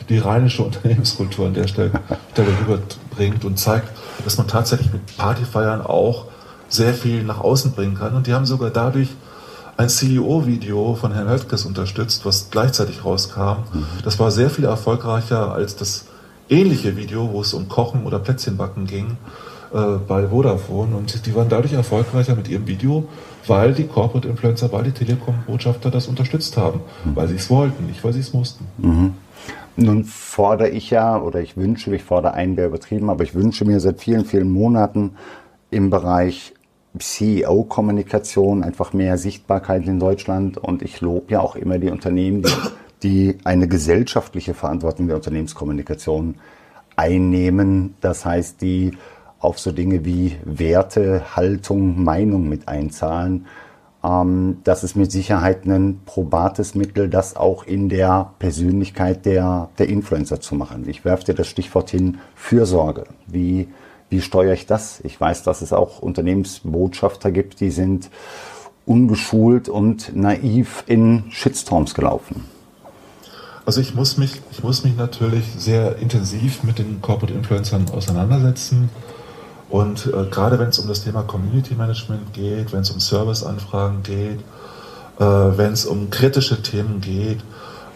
die 0.08 0.18
rheinische 0.18 0.62
Unternehmenskultur 0.64 1.46
an 1.46 1.54
der 1.54 1.66
Stelle, 1.66 1.92
Stelle 2.32 2.48
rüberbringt 2.60 3.44
und 3.44 3.58
zeigt, 3.58 3.88
dass 4.24 4.38
man 4.38 4.46
tatsächlich 4.46 4.92
mit 4.92 5.16
Partyfeiern 5.16 5.80
auch 5.80 6.26
sehr 6.68 6.94
viel 6.94 7.24
nach 7.24 7.40
außen 7.40 7.72
bringen 7.72 7.96
kann. 7.96 8.14
Und 8.14 8.26
die 8.26 8.34
haben 8.34 8.46
sogar 8.46 8.70
dadurch 8.70 9.08
ein 9.76 9.88
CEO-Video 9.88 10.94
von 10.94 11.12
Herrn 11.12 11.28
Höttges 11.28 11.64
unterstützt, 11.64 12.24
was 12.26 12.50
gleichzeitig 12.50 13.04
rauskam. 13.04 13.64
Mhm. 13.72 13.86
Das 14.04 14.18
war 14.18 14.30
sehr 14.30 14.50
viel 14.50 14.66
erfolgreicher 14.66 15.52
als 15.52 15.74
das 15.74 16.04
ähnliche 16.50 16.96
Video, 16.96 17.32
wo 17.32 17.40
es 17.40 17.54
um 17.54 17.68
Kochen 17.68 18.04
oder 18.04 18.18
Plätzchenbacken 18.18 18.86
ging 18.86 19.16
äh, 19.72 19.96
bei 20.06 20.28
Vodafone. 20.28 20.96
Und 20.96 21.24
die 21.24 21.34
waren 21.34 21.48
dadurch 21.48 21.72
erfolgreicher 21.72 22.34
mit 22.34 22.48
ihrem 22.48 22.66
Video, 22.66 23.04
weil 23.46 23.72
die 23.72 23.86
Corporate 23.86 24.28
Influencer, 24.28 24.70
weil 24.72 24.84
die 24.84 24.92
Telekom-Botschafter 24.92 25.90
das 25.90 26.08
unterstützt 26.08 26.56
haben, 26.56 26.80
mhm. 27.04 27.16
weil 27.16 27.28
sie 27.28 27.36
es 27.36 27.48
wollten, 27.48 27.86
nicht 27.86 28.02
weil 28.04 28.12
sie 28.12 28.20
es 28.20 28.32
mussten. 28.32 28.66
Mhm. 28.78 29.14
Nun 29.76 30.04
fordere 30.04 30.68
ich 30.68 30.90
ja, 30.90 31.18
oder 31.18 31.40
ich 31.40 31.56
wünsche, 31.56 31.94
ich 31.94 32.02
fordere 32.02 32.34
einen, 32.34 32.56
wäre 32.56 32.68
übertrieben, 32.68 33.08
aber 33.08 33.24
ich 33.24 33.34
wünsche 33.34 33.64
mir 33.64 33.80
seit 33.80 34.00
vielen, 34.00 34.24
vielen 34.24 34.50
Monaten 34.50 35.12
im 35.70 35.88
Bereich 35.88 36.52
CEO-Kommunikation 36.98 38.64
einfach 38.64 38.92
mehr 38.92 39.16
Sichtbarkeit 39.16 39.86
in 39.86 40.00
Deutschland. 40.00 40.58
Und 40.58 40.82
ich 40.82 41.00
lobe 41.00 41.32
ja 41.32 41.40
auch 41.40 41.56
immer 41.56 41.78
die 41.78 41.90
Unternehmen, 41.90 42.42
die, 42.42 42.50
die 43.02 43.38
eine 43.44 43.68
gesellschaftliche 43.68 44.54
Verantwortung 44.54 45.06
der 45.06 45.16
Unternehmenskommunikation 45.16 46.36
einnehmen. 46.96 47.94
Das 48.00 48.24
heißt, 48.24 48.60
die 48.60 48.92
auf 49.38 49.58
so 49.58 49.72
Dinge 49.72 50.04
wie 50.04 50.36
Werte, 50.44 51.36
Haltung, 51.36 52.02
Meinung 52.02 52.48
mit 52.48 52.68
einzahlen 52.68 53.46
ähm, 54.02 54.58
das 54.64 54.84
ist 54.84 54.96
mit 54.96 55.12
Sicherheit 55.12 55.66
ein 55.66 56.00
probates 56.04 56.74
Mittel, 56.74 57.08
das 57.08 57.36
auch 57.36 57.64
in 57.64 57.88
der 57.88 58.32
Persönlichkeit 58.38 59.26
der, 59.26 59.68
der 59.78 59.88
Influencer 59.88 60.40
zu 60.40 60.54
machen. 60.54 60.88
Ich 60.88 61.04
werfe 61.04 61.24
dir 61.24 61.34
das 61.34 61.46
Stichwort 61.46 61.90
hin, 61.90 62.18
Fürsorge. 62.34 63.04
Wie, 63.26 63.68
wie 64.08 64.20
steuere 64.20 64.54
ich 64.54 64.66
das? 64.66 65.00
Ich 65.04 65.20
weiß, 65.20 65.42
dass 65.42 65.62
es 65.62 65.72
auch 65.72 66.00
Unternehmensbotschafter 66.00 67.30
gibt, 67.30 67.60
die 67.60 67.70
sind 67.70 68.10
ungeschult 68.86 69.68
und 69.68 70.16
naiv 70.16 70.84
in 70.86 71.24
Shitstorms 71.30 71.94
gelaufen. 71.94 72.44
Also 73.66 73.80
ich 73.80 73.94
muss 73.94 74.16
mich, 74.16 74.40
ich 74.50 74.62
muss 74.62 74.84
mich 74.84 74.96
natürlich 74.96 75.44
sehr 75.56 75.96
intensiv 75.96 76.62
mit 76.62 76.78
den 76.78 77.00
Corporate 77.00 77.34
Influencern 77.34 77.86
auseinandersetzen 77.90 78.90
und 79.70 80.06
äh, 80.06 80.24
gerade 80.30 80.58
wenn 80.58 80.68
es 80.68 80.78
um 80.78 80.88
das 80.88 81.04
Thema 81.04 81.22
Community 81.22 81.74
Management 81.74 82.32
geht, 82.32 82.72
wenn 82.72 82.80
es 82.80 82.90
um 82.90 82.98
Serviceanfragen 82.98 84.02
geht, 84.02 84.40
äh, 85.18 85.24
wenn 85.24 85.72
es 85.72 85.86
um 85.86 86.10
kritische 86.10 86.60
Themen 86.60 87.00
geht, 87.00 87.38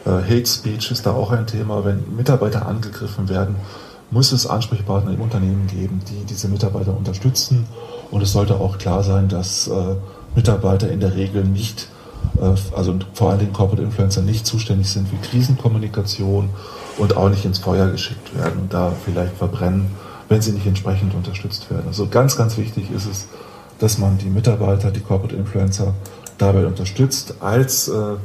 äh, 0.07 0.11
Hate 0.11 0.47
Speech 0.47 0.93
ist 0.93 1.05
da 1.05 1.13
auch 1.13 1.33
ein 1.33 1.47
Thema. 1.47 1.85
Wenn 1.85 2.15
Mitarbeiter 2.17 2.67
angegriffen 2.67 3.29
werden, 3.29 3.57
muss 4.11 4.31
es 4.31 4.47
Ansprechpartner 4.47 5.13
im 5.13 5.21
Unternehmen 5.21 5.67
geben, 5.67 6.01
die 6.09 6.25
diese 6.25 6.47
Mitarbeiter 6.49 6.97
unterstützen. 6.97 7.67
Und 8.13 8.23
es 8.23 8.33
sollte 8.33 8.55
auch 8.55 8.79
klar 8.79 9.03
sein, 9.03 9.29
dass 9.29 9.67
äh, 9.67 9.97
Mitarbeiter 10.37 10.89
in 10.91 11.01
der 11.01 11.17
Regel 11.17 11.45
nicht, 11.45 11.89
also 12.75 12.95
vor 13.15 13.31
allen 13.31 13.39
Dingen 13.39 13.53
Corporate 13.53 13.83
Influencer, 13.83 14.23
nicht 14.23 14.47
zuständig 14.47 14.91
sind 14.91 15.09
für 15.09 15.17
Krisenkommunikation 15.17 16.51
und 16.99 17.17
auch 17.17 17.29
nicht 17.29 17.45
ins 17.45 17.59
Feuer 17.59 17.91
geschickt 17.91 18.37
werden 18.37 18.63
und 18.63 18.75
da 18.75 18.93
vielleicht 19.05 19.37
verbrennen 19.37 19.91
wenn 20.29 20.41
sie 20.41 20.53
nicht 20.53 20.67
entsprechend 20.67 21.15
unterstützt 21.15 21.71
werden. 21.71 21.85
Also 21.87 22.09
ganz, 22.09 22.37
ganz 22.37 22.57
wichtig 22.57 22.91
ist 22.91 23.07
es, 23.07 23.29
dass 23.79 23.99
man 23.99 24.19
die 24.19 24.31
Mitarbeiter, 24.31 24.91
die 24.91 25.01
Corporate 25.01 25.37
Influencer 25.37 25.95
dabei 26.39 26.67
unterstützt, 26.67 27.35
als 27.41 27.89
äh, 27.89 28.17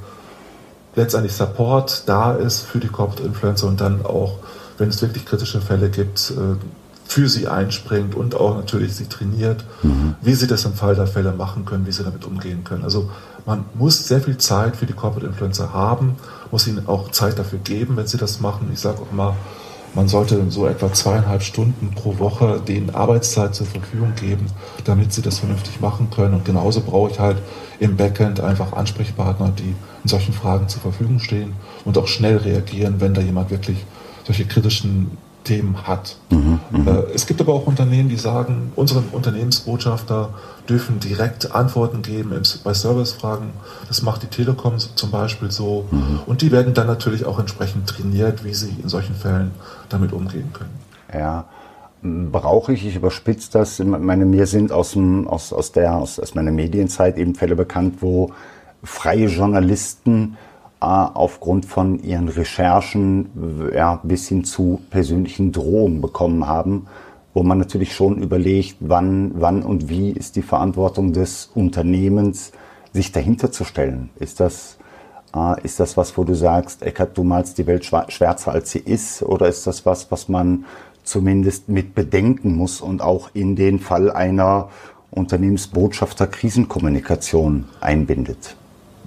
letztendlich 0.95 1.33
Support 1.33 2.03
da 2.07 2.33
ist 2.33 2.61
für 2.61 2.79
die 2.79 2.87
Corporate 2.87 3.23
Influencer 3.23 3.67
und 3.67 3.81
dann 3.81 4.05
auch, 4.05 4.37
wenn 4.77 4.89
es 4.89 5.01
wirklich 5.01 5.25
kritische 5.25 5.61
Fälle 5.61 5.89
gibt, 5.89 6.31
äh, 6.31 6.55
für 7.09 7.27
sie 7.27 7.47
einspringt 7.47 8.13
und 8.13 8.35
auch 8.35 8.55
natürlich 8.55 8.93
sie 8.93 9.07
trainiert, 9.07 9.65
mhm. 9.81 10.13
wie 10.21 10.35
sie 10.35 10.45
das 10.45 10.63
im 10.65 10.75
Fall 10.75 10.93
der 10.93 11.07
Fälle 11.07 11.31
machen 11.31 11.65
können, 11.65 11.87
wie 11.87 11.91
sie 11.91 12.03
damit 12.03 12.23
umgehen 12.23 12.63
können. 12.63 12.83
Also 12.83 13.09
man 13.47 13.65
muss 13.73 14.07
sehr 14.07 14.21
viel 14.21 14.37
Zeit 14.37 14.75
für 14.75 14.85
die 14.85 14.93
Corporate 14.93 15.25
Influencer 15.25 15.73
haben, 15.73 16.17
muss 16.51 16.67
ihnen 16.67 16.87
auch 16.87 17.09
Zeit 17.09 17.39
dafür 17.39 17.57
geben, 17.57 17.97
wenn 17.97 18.05
sie 18.05 18.19
das 18.19 18.41
machen. 18.41 18.69
Ich 18.71 18.79
sage 18.79 18.99
auch 19.01 19.11
mal, 19.11 19.35
man 19.95 20.07
sollte 20.07 20.39
so 20.49 20.67
etwa 20.67 20.93
zweieinhalb 20.93 21.41
Stunden 21.41 21.95
pro 21.95 22.19
Woche 22.19 22.61
denen 22.67 22.91
Arbeitszeit 22.91 23.55
zur 23.55 23.65
Verfügung 23.65 24.13
geben, 24.13 24.45
damit 24.85 25.11
sie 25.11 25.23
das 25.23 25.39
vernünftig 25.39 25.81
machen 25.81 26.11
können. 26.11 26.35
Und 26.35 26.45
genauso 26.45 26.81
brauche 26.81 27.09
ich 27.09 27.19
halt 27.19 27.37
im 27.79 27.97
Backend 27.97 28.39
einfach 28.39 28.73
Ansprechpartner, 28.73 29.51
die 29.57 29.73
in 30.03 30.07
solchen 30.07 30.33
Fragen 30.33 30.67
zur 30.69 30.83
Verfügung 30.83 31.17
stehen 31.17 31.53
und 31.85 31.97
auch 31.97 32.07
schnell 32.07 32.37
reagieren, 32.37 33.01
wenn 33.01 33.15
da 33.15 33.21
jemand 33.21 33.49
wirklich 33.49 33.83
solche 34.27 34.45
kritischen 34.45 35.17
Themen 35.49 35.87
hat. 35.87 36.15
Mhm, 36.29 36.59
äh, 36.85 37.11
es 37.15 37.25
gibt 37.25 37.41
aber 37.41 37.53
auch 37.53 37.65
Unternehmen, 37.65 38.07
die 38.07 38.17
sagen, 38.17 38.71
unsere 38.75 39.01
Unternehmensbotschafter 39.11 40.29
dürfen 40.69 40.99
direkt 40.99 41.55
Antworten 41.55 42.03
geben 42.03 42.39
bei 42.63 42.73
Servicefragen. 42.73 43.49
Das 43.87 44.03
macht 44.03 44.21
die 44.21 44.27
Telekom 44.27 44.77
zum 44.77 45.09
Beispiel 45.09 45.49
so. 45.49 45.87
Mhm. 45.89 46.19
Und 46.27 46.43
die 46.43 46.51
werden 46.51 46.75
dann 46.75 46.85
natürlich 46.85 47.25
auch 47.25 47.39
entsprechend 47.39 47.89
trainiert, 47.89 48.43
wie 48.43 48.53
sie 48.53 48.75
in 48.81 48.89
solchen 48.89 49.15
Fällen 49.15 49.51
damit 49.89 50.13
umgehen 50.13 50.53
können. 50.53 50.77
Ja. 51.11 51.45
Brauche 52.01 52.71
ich, 52.73 52.85
ich 52.85 52.95
überspitze 52.95 53.49
das, 53.51 53.79
meine, 53.79 54.25
mir 54.25 54.45
sind 54.45 54.71
aus, 54.71 54.91
dem, 54.91 55.27
aus, 55.27 55.51
aus, 55.51 55.71
der, 55.71 55.95
aus, 55.95 56.19
aus 56.19 56.33
meiner 56.35 56.51
Medienzeit 56.51 57.17
eben 57.17 57.35
Fälle 57.35 57.55
bekannt, 57.55 57.95
wo 58.01 58.31
freie 58.83 59.25
Journalisten 59.25 60.37
aufgrund 60.79 61.65
von 61.65 62.01
ihren 62.03 62.29
Recherchen 62.29 63.71
ja, 63.73 63.99
bis 64.03 64.29
hin 64.29 64.43
zu 64.45 64.81
persönlichen 64.89 65.51
Drohungen 65.51 65.99
bekommen 66.01 66.47
haben, 66.47 66.87
wo 67.33 67.43
man 67.43 67.57
natürlich 67.57 67.93
schon 67.93 68.21
überlegt, 68.21 68.77
wann, 68.79 69.31
wann 69.35 69.63
und 69.63 69.89
wie 69.89 70.11
ist 70.11 70.35
die 70.35 70.41
Verantwortung 70.41 71.13
des 71.13 71.51
Unternehmens, 71.53 72.51
sich 72.93 73.11
dahinter 73.11 73.51
zu 73.51 73.65
stellen. 73.65 74.09
Ist 74.19 74.39
das, 74.39 74.77
äh, 75.35 75.61
ist 75.63 75.79
das 75.79 75.95
was, 75.97 76.17
wo 76.17 76.23
du 76.23 76.33
sagst, 76.33 76.81
Eckert, 76.81 77.17
du 77.17 77.23
malst 77.23 77.57
die 77.57 77.67
Welt 77.67 77.85
schwärzer 77.85 78.51
als 78.51 78.71
sie 78.71 78.79
ist? 78.79 79.21
Oder 79.21 79.47
ist 79.47 79.67
das 79.67 79.85
was, 79.85 80.11
was 80.11 80.27
man 80.27 80.65
zumindest 81.03 81.69
mit 81.69 81.93
bedenken 81.93 82.55
muss 82.55 82.81
und 82.81 83.01
auch 83.01 83.29
in 83.33 83.55
den 83.55 83.79
Fall 83.79 84.11
einer 84.11 84.69
Unternehmensbotschafter 85.11 86.27
Krisenkommunikation 86.27 87.65
einbindet? 87.79 88.55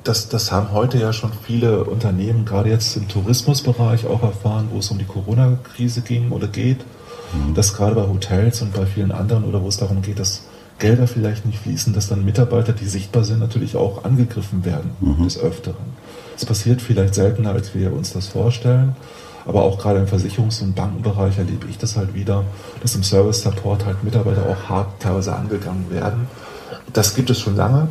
Das, 0.04 0.28
das 0.28 0.50
haben 0.50 0.72
heute 0.72 0.98
ja 0.98 1.12
schon 1.12 1.32
viele 1.46 1.84
Unternehmen, 1.84 2.44
gerade 2.44 2.70
jetzt 2.70 2.96
im 2.96 3.08
Tourismusbereich, 3.08 4.06
auch 4.06 4.22
erfahren, 4.22 4.68
wo 4.72 4.78
es 4.78 4.90
um 4.90 4.98
die 4.98 5.04
Corona-Krise 5.04 6.00
ging 6.00 6.30
oder 6.30 6.48
geht. 6.48 6.78
Mhm. 7.32 7.54
Dass 7.54 7.74
gerade 7.74 7.94
bei 7.94 8.06
Hotels 8.06 8.62
und 8.62 8.74
bei 8.74 8.86
vielen 8.86 9.12
anderen 9.12 9.44
oder 9.44 9.62
wo 9.62 9.68
es 9.68 9.76
darum 9.76 10.02
geht, 10.02 10.18
dass 10.18 10.42
Gelder 10.78 11.06
vielleicht 11.06 11.46
nicht 11.46 11.58
fließen, 11.60 11.92
dass 11.92 12.08
dann 12.08 12.24
Mitarbeiter, 12.24 12.72
die 12.72 12.86
sichtbar 12.86 13.24
sind, 13.24 13.38
natürlich 13.38 13.76
auch 13.76 14.04
angegriffen 14.04 14.64
werden 14.64 14.90
mhm. 15.00 15.24
des 15.24 15.38
Öfteren. 15.38 15.92
Es 16.36 16.44
passiert 16.44 16.82
vielleicht 16.82 17.14
seltener, 17.14 17.52
als 17.52 17.74
wir 17.74 17.92
uns 17.92 18.12
das 18.12 18.26
vorstellen. 18.26 18.96
Aber 19.44 19.62
auch 19.62 19.78
gerade 19.78 19.98
im 19.98 20.06
Versicherungs- 20.06 20.62
und 20.62 20.74
Bankenbereich 20.74 21.36
erlebe 21.38 21.66
ich 21.68 21.78
das 21.78 21.96
halt 21.96 22.14
wieder, 22.14 22.44
dass 22.80 22.94
im 22.94 23.02
Service 23.02 23.42
Support 23.42 23.84
halt 23.84 24.04
Mitarbeiter 24.04 24.46
auch 24.46 24.68
hart 24.68 25.00
teilweise 25.00 25.34
angegangen 25.34 25.90
werden. 25.90 26.28
Das 26.92 27.14
gibt 27.14 27.30
es 27.30 27.40
schon 27.40 27.56
lange 27.56 27.88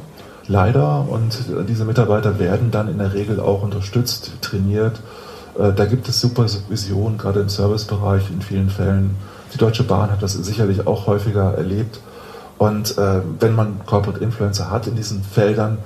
leider. 0.52 1.08
Und 1.10 1.40
diese 1.68 1.86
Mitarbeiter 1.86 2.38
werden 2.38 2.72
dann 2.72 2.88
in 2.88 2.98
der 2.98 3.14
Regel 3.14 3.40
auch 3.40 3.64
unterstützt, 3.64 4.34
trainiert. 4.42 5.00
Äh, 5.58 5.74
da 5.74 5.86
gibt 5.86 6.08
es 6.08 6.20
Supervision, 6.20 7.18
gerade 7.18 7.40
im 7.40 7.50
Servicebereich 7.50 8.30
in 8.32 8.42
vielen 8.42 8.70
Fällen 8.70 9.16
Die 9.54 9.58
Deutsche 9.58 9.84
Bahn 9.84 10.12
hat 10.12 10.24
das 10.24 10.34
sicherlich 10.34 10.88
auch 10.88 11.08
häufiger 11.08 11.56
erlebt. 11.56 12.00
Und 12.58 12.98
äh, 12.98 13.22
wenn 13.40 13.56
man 13.56 13.82
Corporate 13.86 14.24
Influencer 14.24 14.70
hat 14.70 14.88
in 14.88 14.96
diesen 14.96 15.24
Feldern, 15.24 15.80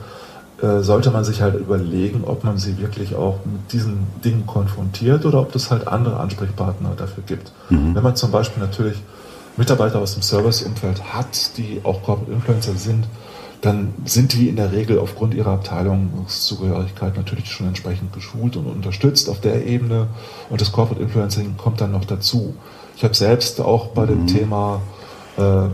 äh, 0.62 0.82
sollte 0.82 1.10
man 1.12 1.24
sich 1.24 1.42
halt 1.42 1.56
überlegen, 1.56 2.24
ob 2.26 2.44
man 2.44 2.58
sie 2.58 2.78
wirklich 2.78 3.16
auch 3.16 3.40
mit 3.46 3.72
diesen 3.72 4.08
Dingen 4.24 4.46
konfrontiert 4.46 5.26
oder 5.26 5.42
ob 5.42 5.56
es 5.56 5.72
halt 5.72 5.88
andere 5.88 6.20
Ansprechpartner 6.20 6.92
dafür 6.96 7.24
gibt. 7.26 7.52
Mhm. 7.70 7.96
Wenn 7.96 8.04
man 8.04 8.16
zum 8.16 8.32
Beispiel 8.32 8.62
natürlich 8.62 9.02
Mitarbeiter 9.58 10.00
aus 10.00 10.14
dem 10.14 10.22
Serviceumfeld 10.22 11.14
hat, 11.14 11.58
die 11.58 11.82
auch 11.84 12.04
Corporate 12.04 12.32
Influencer 12.32 12.76
sind, 12.76 13.06
dann 13.66 13.96
sind 14.06 14.34
die 14.34 14.48
in 14.48 14.58
der 14.58 14.72
Regel 14.72 15.00
aufgrund 15.00 15.34
ihrer 15.34 15.54
Abteilungszugehörigkeit 15.54 17.18
natürlich 17.18 17.52
schon 17.52 17.66
entsprechend 17.66 18.14
geschult 18.14 18.58
und 18.58 18.68
unterstützt 18.68 19.28
auf 19.28 19.42
der 19.42 19.66
Ebene 19.66 20.08
und 20.52 20.62
das 20.62 20.72
Corporate 20.72 21.02
Influencing 21.02 21.58
kommt 21.58 21.82
dann 21.82 21.92
noch 21.92 22.06
dazu. 22.06 22.56
Ich 22.96 23.04
habe 23.04 23.16
selbst 23.16 23.60
auch 23.60 23.88
bei 23.88 24.06
dem 24.06 24.22
mhm. 24.22 24.28
Thema 24.28 24.82
äh, 25.38 25.68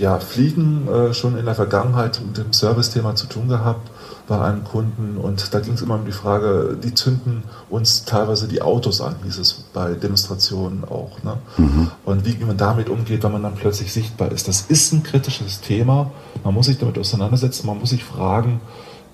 ja, 0.00 0.18
Fliegen 0.18 0.88
äh, 0.88 1.14
schon 1.14 1.38
in 1.38 1.44
der 1.44 1.54
Vergangenheit 1.54 2.20
mit 2.26 2.38
dem 2.38 2.52
Service-Thema 2.52 3.14
zu 3.14 3.26
tun 3.28 3.48
gehabt 3.48 3.88
bei 4.28 4.38
einem 4.40 4.62
Kunden 4.62 5.16
und 5.16 5.54
da 5.54 5.60
ging 5.60 5.72
es 5.72 5.80
immer 5.80 5.94
um 5.94 6.04
die 6.04 6.12
Frage, 6.12 6.76
die 6.82 6.92
zünden 6.92 7.44
uns 7.70 8.04
teilweise 8.04 8.46
die 8.46 8.60
Autos 8.60 9.00
an, 9.00 9.16
hieß 9.24 9.38
es 9.38 9.64
bei 9.72 9.94
Demonstrationen 9.94 10.84
auch. 10.84 11.22
Ne? 11.22 11.38
Mhm. 11.56 11.90
Und 12.04 12.26
wie 12.26 12.44
man 12.44 12.58
damit 12.58 12.90
umgeht, 12.90 13.22
wenn 13.24 13.32
man 13.32 13.42
dann 13.42 13.54
plötzlich 13.54 13.90
sichtbar 13.90 14.30
ist. 14.30 14.46
Das 14.46 14.60
ist 14.60 14.92
ein 14.92 15.02
kritisches 15.02 15.62
Thema, 15.62 16.10
man 16.44 16.52
muss 16.52 16.66
sich 16.66 16.78
damit 16.78 16.98
auseinandersetzen, 16.98 17.66
man 17.66 17.78
muss 17.78 17.90
sich 17.90 18.04
fragen, 18.04 18.60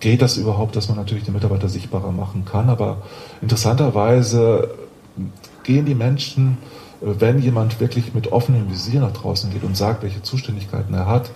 geht 0.00 0.20
das 0.20 0.36
überhaupt, 0.36 0.74
dass 0.74 0.88
man 0.88 0.98
natürlich 0.98 1.24
die 1.24 1.30
Mitarbeiter 1.30 1.68
sichtbarer 1.68 2.10
machen 2.10 2.44
kann, 2.44 2.68
aber 2.68 2.98
interessanterweise 3.40 4.68
gehen 5.62 5.86
die 5.86 5.94
Menschen, 5.94 6.58
wenn 7.00 7.38
jemand 7.38 7.78
wirklich 7.78 8.14
mit 8.14 8.32
offenem 8.32 8.68
Visier 8.68 9.00
nach 9.00 9.12
draußen 9.12 9.52
geht 9.52 9.62
und 9.62 9.76
sagt, 9.76 10.02
welche 10.02 10.22
Zuständigkeiten 10.22 10.92
er 10.92 11.06
hat, 11.06 11.30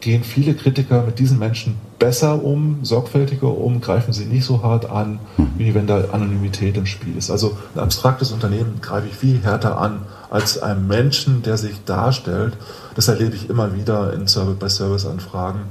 gehen 0.00 0.24
viele 0.24 0.54
Kritiker 0.54 1.02
mit 1.02 1.18
diesen 1.18 1.38
Menschen 1.38 1.76
besser 1.98 2.42
um, 2.42 2.78
sorgfältiger 2.82 3.56
um, 3.56 3.80
greifen 3.80 4.12
sie 4.12 4.24
nicht 4.24 4.44
so 4.44 4.62
hart 4.62 4.90
an, 4.90 5.20
mhm. 5.36 5.52
wie 5.56 5.74
wenn 5.74 5.86
da 5.86 6.04
Anonymität 6.12 6.76
im 6.76 6.86
Spiel 6.86 7.16
ist. 7.16 7.30
Also 7.30 7.56
ein 7.74 7.80
abstraktes 7.80 8.32
Unternehmen 8.32 8.80
greife 8.80 9.08
ich 9.08 9.14
viel 9.14 9.42
härter 9.42 9.78
an 9.78 10.00
als 10.30 10.60
einen 10.62 10.88
Menschen, 10.88 11.42
der 11.42 11.56
sich 11.58 11.84
darstellt. 11.84 12.56
Das 12.94 13.08
erlebe 13.08 13.36
ich 13.36 13.50
immer 13.50 13.74
wieder 13.74 14.12
in 14.14 14.26
Service, 14.26 14.56
bei 14.58 14.68
Serviceanfragen. 14.68 15.62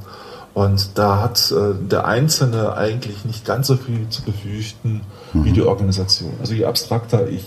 Und 0.53 0.97
da 0.97 1.21
hat 1.21 1.51
äh, 1.51 1.73
der 1.87 2.05
Einzelne 2.05 2.75
eigentlich 2.75 3.25
nicht 3.25 3.45
ganz 3.45 3.67
so 3.67 3.77
viel 3.77 4.09
zu 4.09 4.23
befürchten 4.23 5.01
mhm. 5.33 5.45
wie 5.45 5.51
die 5.51 5.61
Organisation. 5.61 6.33
Also 6.39 6.53
je 6.53 6.65
abstrakter 6.65 7.27
ich 7.27 7.45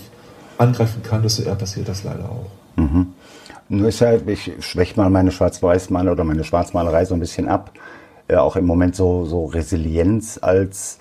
angreifen 0.57 1.03
kann, 1.03 1.21
desto 1.21 1.43
eher 1.43 1.55
passiert 1.55 1.87
das 1.87 2.03
leider 2.03 2.25
auch. 2.25 2.49
Mhm. 2.75 3.07
Nur 3.73 3.87
ist 3.89 4.01
halt, 4.01 4.29
ich 4.29 4.51
schwäche 4.59 4.99
mal 4.99 5.09
meine 5.09 5.31
Schwarz-Weiß-Maler 5.31 6.11
oder 6.11 6.23
meine 6.23 6.43
Schwarzmalerei 6.43 7.05
so 7.05 7.15
ein 7.15 7.19
bisschen 7.19 7.47
ab. 7.47 7.71
Ja, 8.29 8.41
auch 8.41 8.55
im 8.55 8.65
Moment 8.65 8.95
so, 8.95 9.25
so 9.25 9.45
Resilienz 9.45 10.37
als, 10.39 10.99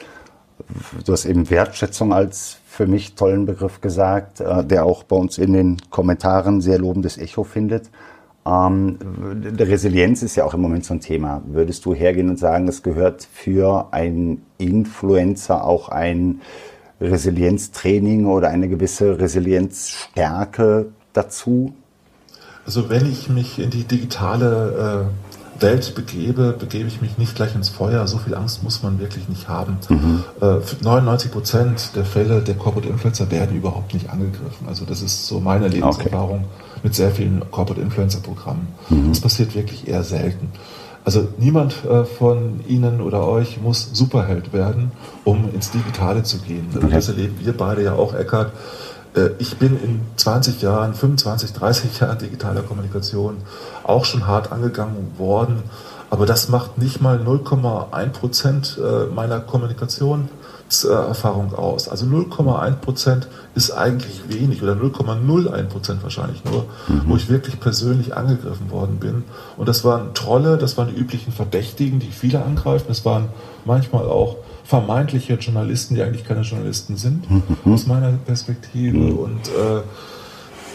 du 1.04 1.12
hast 1.12 1.26
eben 1.26 1.50
Wertschätzung 1.50 2.14
als 2.14 2.56
für 2.66 2.86
mich 2.86 3.14
tollen 3.14 3.44
Begriff 3.44 3.82
gesagt, 3.82 4.40
äh, 4.40 4.64
der 4.64 4.86
auch 4.86 5.02
bei 5.02 5.16
uns 5.16 5.36
in 5.36 5.52
den 5.52 5.76
Kommentaren 5.90 6.62
sehr 6.62 6.78
lobendes 6.78 7.18
Echo 7.18 7.44
findet. 7.44 7.90
Ähm, 8.46 8.98
Resilienz 9.58 10.22
ist 10.22 10.36
ja 10.36 10.44
auch 10.44 10.54
im 10.54 10.62
Moment 10.62 10.86
so 10.86 10.94
ein 10.94 11.00
Thema. 11.00 11.42
Würdest 11.46 11.84
du 11.84 11.92
hergehen 11.94 12.30
und 12.30 12.38
sagen, 12.38 12.66
es 12.68 12.82
gehört 12.82 13.28
für 13.30 13.88
einen 13.92 14.46
Influencer 14.56 15.62
auch 15.64 15.90
ein 15.90 16.40
Resilienztraining 17.02 18.24
oder 18.24 18.48
eine 18.48 18.68
gewisse 18.68 19.20
Resilienzstärke 19.20 20.86
dazu? 21.12 21.74
Also 22.64 22.88
wenn 22.88 23.10
ich 23.10 23.28
mich 23.28 23.58
in 23.58 23.70
die 23.70 23.84
digitale 23.84 25.08
äh, 25.08 25.62
Welt 25.62 25.94
begebe, 25.94 26.54
begebe 26.58 26.88
ich 26.88 27.00
mich 27.00 27.18
nicht 27.18 27.34
gleich 27.34 27.54
ins 27.54 27.68
Feuer. 27.68 28.06
So 28.06 28.18
viel 28.18 28.34
Angst 28.34 28.62
muss 28.62 28.82
man 28.82 28.98
wirklich 28.98 29.28
nicht 29.28 29.48
haben. 29.48 29.78
Mhm. 29.88 30.24
Äh, 30.40 30.58
99 30.82 31.30
Prozent 31.30 31.90
der 31.94 32.04
Fälle 32.04 32.42
der 32.42 32.54
Corporate 32.54 32.88
Influencer 32.88 33.30
werden 33.30 33.56
überhaupt 33.56 33.94
nicht 33.94 34.10
angegriffen. 34.10 34.66
Also 34.68 34.84
das 34.84 35.02
ist 35.02 35.26
so 35.26 35.40
meine 35.40 35.68
Lebenserfahrung 35.68 36.40
okay. 36.40 36.80
mit 36.82 36.94
sehr 36.94 37.12
vielen 37.12 37.48
Corporate 37.50 37.80
Influencer 37.80 38.20
Programmen. 38.20 38.68
Mhm. 38.90 39.10
Das 39.10 39.20
passiert 39.20 39.54
wirklich 39.54 39.88
eher 39.88 40.02
selten. 40.02 40.50
Also 41.04 41.26
niemand 41.38 41.84
äh, 41.84 42.04
von 42.04 42.60
Ihnen 42.68 43.00
oder 43.00 43.26
euch 43.26 43.60
muss 43.60 43.90
Superheld 43.92 44.52
werden, 44.52 44.92
um 45.24 45.52
ins 45.52 45.70
Digitale 45.70 46.22
zu 46.22 46.38
gehen. 46.38 46.68
Okay. 46.76 46.88
Das 46.90 47.08
erleben 47.08 47.36
wir 47.40 47.56
beide 47.56 47.82
ja 47.82 47.94
auch, 47.94 48.14
Eckart. 48.14 48.52
Äh, 49.14 49.30
ich 49.38 49.58
bin 49.58 49.78
in 49.82 50.02
20 50.16 50.62
Jahren, 50.62 50.94
25, 50.94 51.52
30 51.52 52.00
Jahren 52.00 52.18
digitaler 52.18 52.62
Kommunikation 52.62 53.36
auch 53.84 54.04
schon 54.04 54.26
hart 54.26 54.50
angegangen 54.52 55.12
worden. 55.18 55.62
Aber 56.10 56.26
das 56.26 56.48
macht 56.50 56.76
nicht 56.76 57.00
mal 57.00 57.18
0,1 57.18 58.08
Prozent 58.10 58.76
äh, 58.78 59.06
meiner 59.06 59.40
Kommunikationserfahrung 59.40 61.54
aus. 61.54 61.88
Also 61.88 62.04
0,1 62.04 62.72
Prozent 62.76 63.28
ist 63.54 63.70
eigentlich 63.70 64.24
wenig 64.28 64.62
oder 64.62 64.74
0,01 64.74 65.62
Prozent 65.68 66.02
wahrscheinlich 66.02 66.44
nur, 66.44 66.66
mhm. 66.86 67.04
wo 67.06 67.16
ich 67.16 67.30
wirklich 67.30 67.58
persönlich 67.60 68.14
angegriffen 68.14 68.70
worden 68.70 68.98
bin. 68.98 69.24
Und 69.56 69.70
das 69.70 69.84
waren 69.84 70.12
Trolle, 70.12 70.58
das 70.58 70.76
waren 70.76 70.94
die 70.94 71.00
üblichen 71.00 71.32
Verdächtigen, 71.32 71.98
die 71.98 72.10
viele 72.10 72.44
angreifen. 72.44 72.84
Das 72.88 73.06
waren 73.06 73.30
manchmal 73.64 74.04
auch 74.04 74.36
vermeintliche 74.64 75.34
Journalisten, 75.34 75.94
die 75.94 76.02
eigentlich 76.02 76.24
keine 76.24 76.42
Journalisten 76.42 76.96
sind, 76.96 77.30
mhm. 77.30 77.72
aus 77.72 77.86
meiner 77.86 78.12
Perspektive. 78.12 78.96
Mhm. 78.96 79.18
Und 79.18 79.48
äh, 79.48 79.82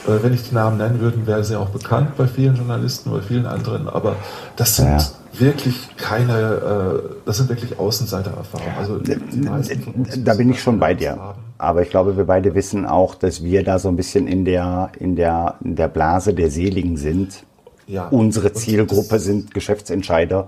äh, 0.08 0.24
wenn 0.24 0.34
ich 0.34 0.48
die 0.50 0.56
Namen 0.56 0.78
nennen 0.78 1.00
würde, 1.00 1.26
wäre 1.28 1.44
sie 1.44 1.56
auch 1.56 1.70
bekannt 1.70 2.16
bei 2.18 2.28
vielen 2.28 2.56
Journalisten, 2.56 3.12
bei 3.12 3.22
vielen 3.22 3.46
anderen. 3.46 3.88
Aber 3.90 4.16
das 4.56 4.78
sind 4.78 4.88
ja. 4.88 5.06
wirklich 5.34 5.76
keine, 5.98 7.02
äh, 7.04 7.10
das 7.26 7.38
sind 7.38 7.50
wirklich 7.50 7.78
Außenseitererfahrungen. 7.78 8.78
Also 8.78 9.00
da 9.00 10.34
bin 10.34 10.50
ich 10.52 10.62
schon 10.62 10.80
bei 10.80 10.94
dir. 10.94 11.36
Aber 11.58 11.82
ich 11.82 11.90
glaube, 11.90 12.16
wir 12.18 12.26
beide 12.26 12.54
wissen 12.56 12.86
auch, 12.86 13.16
dass 13.16 13.44
wir 13.44 13.64
da 13.64 13.80
so 13.80 13.90
ein 13.90 13.96
bisschen 13.96 14.28
in 14.28 14.46
der, 14.46 14.92
in 15.00 15.16
der, 15.16 15.56
in 15.64 15.76
der 15.76 15.88
Blase 15.88 16.34
der 16.34 16.52
Seligen 16.52 16.98
sind. 16.98 17.44
Ja. 17.88 18.08
Unsere 18.10 18.54
Zielgruppe 18.54 19.20
sind 19.20 19.54
Geschäftsentscheider. 19.54 20.48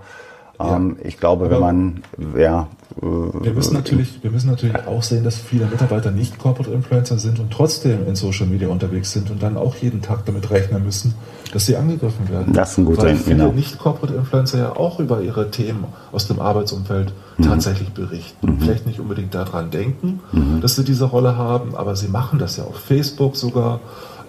Ja. 0.60 0.76
Ähm, 0.76 0.96
ich 1.02 1.18
glaube, 1.18 1.46
Aber 1.46 1.54
wenn 1.54 1.60
man 1.60 2.02
ja, 2.36 2.68
wir 3.00 3.52
müssen, 3.52 3.74
natürlich, 3.74 4.22
wir 4.22 4.30
müssen 4.30 4.50
natürlich 4.50 4.74
auch 4.86 5.02
sehen, 5.02 5.22
dass 5.22 5.38
viele 5.38 5.66
Mitarbeiter 5.66 6.10
nicht 6.10 6.38
Corporate 6.38 6.74
Influencer 6.74 7.18
sind 7.18 7.38
und 7.38 7.50
trotzdem 7.50 8.06
in 8.06 8.16
Social 8.16 8.46
Media 8.46 8.68
unterwegs 8.68 9.12
sind 9.12 9.30
und 9.30 9.42
dann 9.42 9.56
auch 9.56 9.76
jeden 9.76 10.02
Tag 10.02 10.26
damit 10.26 10.50
rechnen 10.50 10.84
müssen, 10.84 11.14
dass 11.52 11.66
sie 11.66 11.76
angegriffen 11.76 12.28
werden. 12.28 12.52
Das 12.52 12.72
ist 12.72 12.78
ein 12.78 12.84
guter 12.84 13.04
Weil 13.04 13.16
viele 13.16 13.36
genau. 13.36 13.52
nicht 13.52 13.78
Corporate 13.78 14.14
Influencer 14.14 14.58
ja 14.58 14.76
auch 14.76 14.98
über 14.98 15.22
ihre 15.22 15.50
Themen 15.50 15.84
aus 16.10 16.26
dem 16.26 16.40
Arbeitsumfeld 16.40 17.12
mhm. 17.38 17.44
tatsächlich 17.44 17.90
berichten. 17.90 18.54
Mhm. 18.54 18.60
Vielleicht 18.60 18.86
nicht 18.86 18.98
unbedingt 18.98 19.34
daran 19.34 19.70
denken, 19.70 20.20
mhm. 20.32 20.60
dass 20.60 20.74
sie 20.74 20.84
diese 20.84 21.04
Rolle 21.04 21.36
haben, 21.36 21.76
aber 21.76 21.94
sie 21.94 22.08
machen 22.08 22.40
das 22.40 22.56
ja 22.56 22.64
auf 22.64 22.76
Facebook 22.76 23.36
sogar 23.36 23.80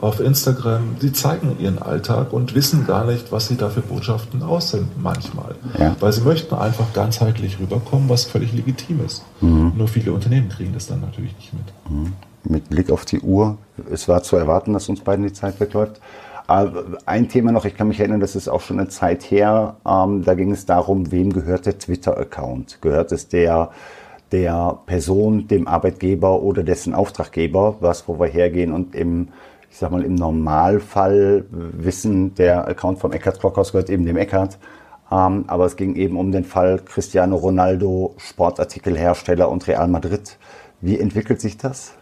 auf 0.02 0.20
Instagram, 0.20 0.96
die 1.02 1.14
zeigen 1.14 1.58
ihren 1.60 1.80
Alltag 1.80 2.34
und 2.34 2.56
wissen 2.56 2.88
gar 2.88 3.06
nicht, 3.06 3.32
was 3.32 3.48
sie 3.48 3.56
da 3.56 3.70
für 3.70 3.82
Botschaften 3.82 4.42
aussenden 4.42 4.90
manchmal. 5.02 5.56
Ja. 5.78 5.96
Weil 6.00 6.12
sie 6.12 6.22
möchten 6.22 6.56
einfach 6.56 6.92
ganzheitlich 6.94 7.60
rüberkommen, 7.60 8.10
was 8.10 8.26
völlig 8.26 8.52
legitim 8.52 9.06
ist. 9.06 9.24
Mhm. 9.42 9.74
Nur 9.78 9.88
viele 9.88 10.12
Unternehmen 10.12 10.50
kriegen 10.50 10.74
das 10.74 10.88
dann 10.88 11.02
natürlich 11.02 11.36
nicht 11.38 11.54
mit. 11.54 11.74
Mhm. 11.90 12.14
Mit 12.44 12.70
Blick 12.70 12.92
auf 12.92 13.06
die 13.06 13.20
Uhr, 13.20 13.58
es 13.92 14.08
war 14.08 14.24
zu 14.24 14.36
erwarten, 14.36 14.74
dass 14.74 14.90
uns 14.90 15.02
beiden 15.02 15.24
die 15.24 15.34
Zeit 15.34 15.60
wegläuft. 15.60 16.02
Ein 17.06 17.30
Thema 17.30 17.52
noch, 17.52 17.64
ich 17.66 17.78
kann 17.78 17.88
mich 17.88 18.00
erinnern, 18.00 18.20
das 18.20 18.36
ist 18.36 18.50
auch 18.50 18.60
schon 18.60 18.80
eine 18.80 18.90
Zeit 18.90 19.24
her, 19.32 19.78
ähm, 19.88 20.24
da 20.26 20.34
ging 20.34 20.52
es 20.52 20.66
darum, 20.66 21.12
wem 21.12 21.32
gehört 21.32 21.66
der 21.66 21.78
Twitter-Account? 21.78 22.82
Gehört 22.82 23.12
es 23.14 23.30
der 23.30 23.70
der 24.32 24.80
Person, 24.86 25.48
dem 25.48 25.68
Arbeitgeber 25.68 26.42
oder 26.42 26.64
dessen 26.64 26.94
Auftraggeber, 26.94 27.76
was 27.82 28.08
wo 28.08 28.20
wir 28.20 28.28
hergehen 28.28 28.72
und 28.72 28.96
im 28.96 29.28
ich 29.72 29.78
sag 29.78 29.90
mal, 29.90 30.04
im 30.04 30.16
Normalfall 30.16 31.46
wissen, 31.50 32.36
der 32.36 32.68
Account 32.68 33.00
vom 33.00 33.14
Eckart 33.14 33.40
Klockhaus 33.40 33.72
gehört 33.72 33.90
eben 33.90 34.06
dem 34.06 34.18
Eckart. 34.18 34.58
Ähm, 35.10 35.46
aber 35.48 35.66
es 35.66 35.78
ging 35.78 35.96
eben 35.96 36.18
um 36.18 36.32
den 36.32 36.44
Fall 36.44 36.80
Cristiano 36.80 37.38
Ronaldo, 37.38 38.14
Sportartikelhersteller 38.18 39.50
und 39.50 39.66
Real 39.68 39.88
Madrid. 39.88 40.38
Wie 40.82 41.00
entwickelt 41.00 41.40
sich 41.40 41.58
das? 41.58 41.94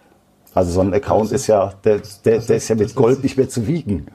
Also 0.55 0.71
so 0.71 0.82
ein 0.82 0.93
Account 0.93 1.25
ist, 1.25 1.41
ist, 1.41 1.47
ja, 1.47 1.73
der, 1.84 2.01
der, 2.25 2.39
der 2.39 2.58
ist 2.58 2.67
ja 2.67 2.75
mit 2.75 2.95
Gold 2.95 3.23
nicht 3.23 3.38
mehr 3.38 3.49
zu 3.49 3.67
wiegen. 3.67 4.08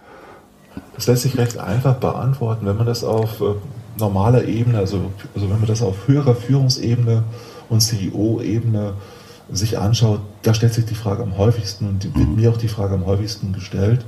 Das 0.96 1.06
lässt 1.06 1.22
sich 1.22 1.38
recht 1.38 1.58
einfach 1.58 1.94
beantworten, 1.94 2.66
wenn 2.66 2.76
man 2.76 2.86
das 2.86 3.04
auf 3.04 3.40
äh, 3.40 3.54
normaler 3.98 4.44
Ebene, 4.44 4.78
also, 4.78 5.12
also 5.34 5.48
wenn 5.48 5.58
man 5.58 5.68
das 5.68 5.80
auf 5.80 6.08
höherer 6.08 6.34
Führungsebene 6.34 7.22
und 7.68 7.80
CEO-Ebene 7.80 8.94
sich 9.52 9.78
anschaut, 9.78 10.20
da 10.42 10.54
stellt 10.54 10.74
sich 10.74 10.86
die 10.86 10.94
Frage 10.94 11.22
am 11.22 11.36
häufigsten 11.36 11.88
und 11.88 12.04
wird 12.04 12.28
mhm. 12.28 12.36
mir 12.36 12.50
auch 12.50 12.56
die 12.56 12.68
Frage 12.68 12.94
am 12.94 13.06
häufigsten 13.06 13.52
gestellt. 13.52 14.04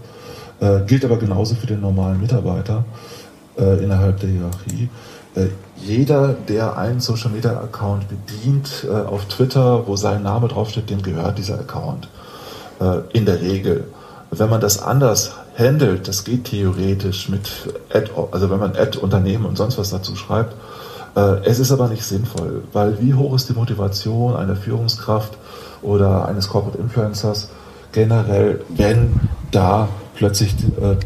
Äh, 0.61 0.81
gilt 0.87 1.05
aber 1.05 1.19
genauso 1.19 1.55
für 1.55 1.67
den 1.67 1.81
normalen 1.81 2.21
Mitarbeiter 2.21 2.85
äh, 3.59 3.83
innerhalb 3.83 4.21
der 4.21 4.31
Hierarchie. 4.31 4.89
Äh, 5.35 5.49
jeder, 5.77 6.33
der 6.33 6.79
einen 6.79 7.01
Social 7.01 7.31
Media 7.31 7.53
Account 7.61 8.07
bedient 8.09 8.87
äh, 8.89 8.93
auf 8.93 9.27
Twitter, 9.27 9.87
wo 9.87 9.97
sein 9.97 10.23
Name 10.23 10.49
draufsteht, 10.49 10.89
dem 10.89 11.03
gehört 11.03 11.37
dieser 11.37 11.61
Account. 11.61 12.09
Äh, 12.81 13.01
in 13.13 13.25
der 13.25 13.41
Regel. 13.41 13.85
Wenn 14.31 14.51
man 14.51 14.61
das 14.61 14.83
anders 14.83 15.33
handelt, 15.57 16.09
das 16.09 16.25
geht 16.25 16.45
theoretisch 16.45 17.29
mit 17.29 17.49
Ad, 17.91 18.11
also 18.33 18.51
wenn 18.51 18.59
man 18.59 18.77
Ad-Unternehmen 18.77 19.47
und 19.47 19.57
sonst 19.57 19.79
was 19.79 19.91
dazu 19.91 20.15
schreibt. 20.15 20.55
Äh, 21.17 21.41
es 21.45 21.59
ist 21.59 21.73
aber 21.73 21.89
nicht 21.89 22.05
sinnvoll, 22.05 22.63
weil 22.73 23.01
wie 23.01 23.15
hoch 23.15 23.35
ist 23.35 23.49
die 23.49 23.55
Motivation 23.55 24.37
einer 24.37 24.55
Führungskraft 24.55 25.37
oder 25.83 26.29
eines 26.29 26.49
Corporate 26.49 26.79
Influencers 26.79 27.49
generell, 27.93 28.61
wenn 28.69 29.19
da 29.51 29.89
plötzlich 30.15 30.55
äh, 30.81 30.97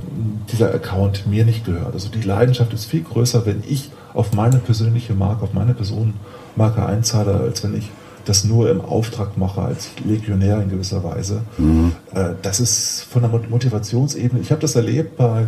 dieser 0.52 0.74
Account 0.74 1.26
mir 1.26 1.44
nicht 1.44 1.64
gehört. 1.64 1.94
Also 1.94 2.08
die 2.08 2.22
Leidenschaft 2.22 2.72
ist 2.72 2.86
viel 2.86 3.02
größer, 3.02 3.46
wenn 3.46 3.62
ich 3.68 3.90
auf 4.12 4.32
meine 4.32 4.58
persönliche 4.58 5.14
Marke, 5.14 5.44
auf 5.44 5.52
meine 5.52 5.74
Personenmarke 5.74 6.84
einzahle, 6.84 7.34
als 7.34 7.62
wenn 7.62 7.76
ich 7.76 7.90
das 8.24 8.44
nur 8.44 8.70
im 8.70 8.80
Auftrag 8.80 9.38
mache, 9.38 9.62
als 9.62 9.90
Legionär 10.04 10.60
in 10.60 10.70
gewisser 10.70 11.02
Weise. 11.04 11.42
Mhm. 11.58 11.92
Äh, 12.12 12.30
das 12.42 12.60
ist 12.60 13.06
von 13.10 13.22
der 13.22 13.30
Motivationsebene. 13.30 14.42
Ich 14.42 14.50
habe 14.50 14.60
das 14.60 14.74
erlebt 14.74 15.16
bei 15.16 15.46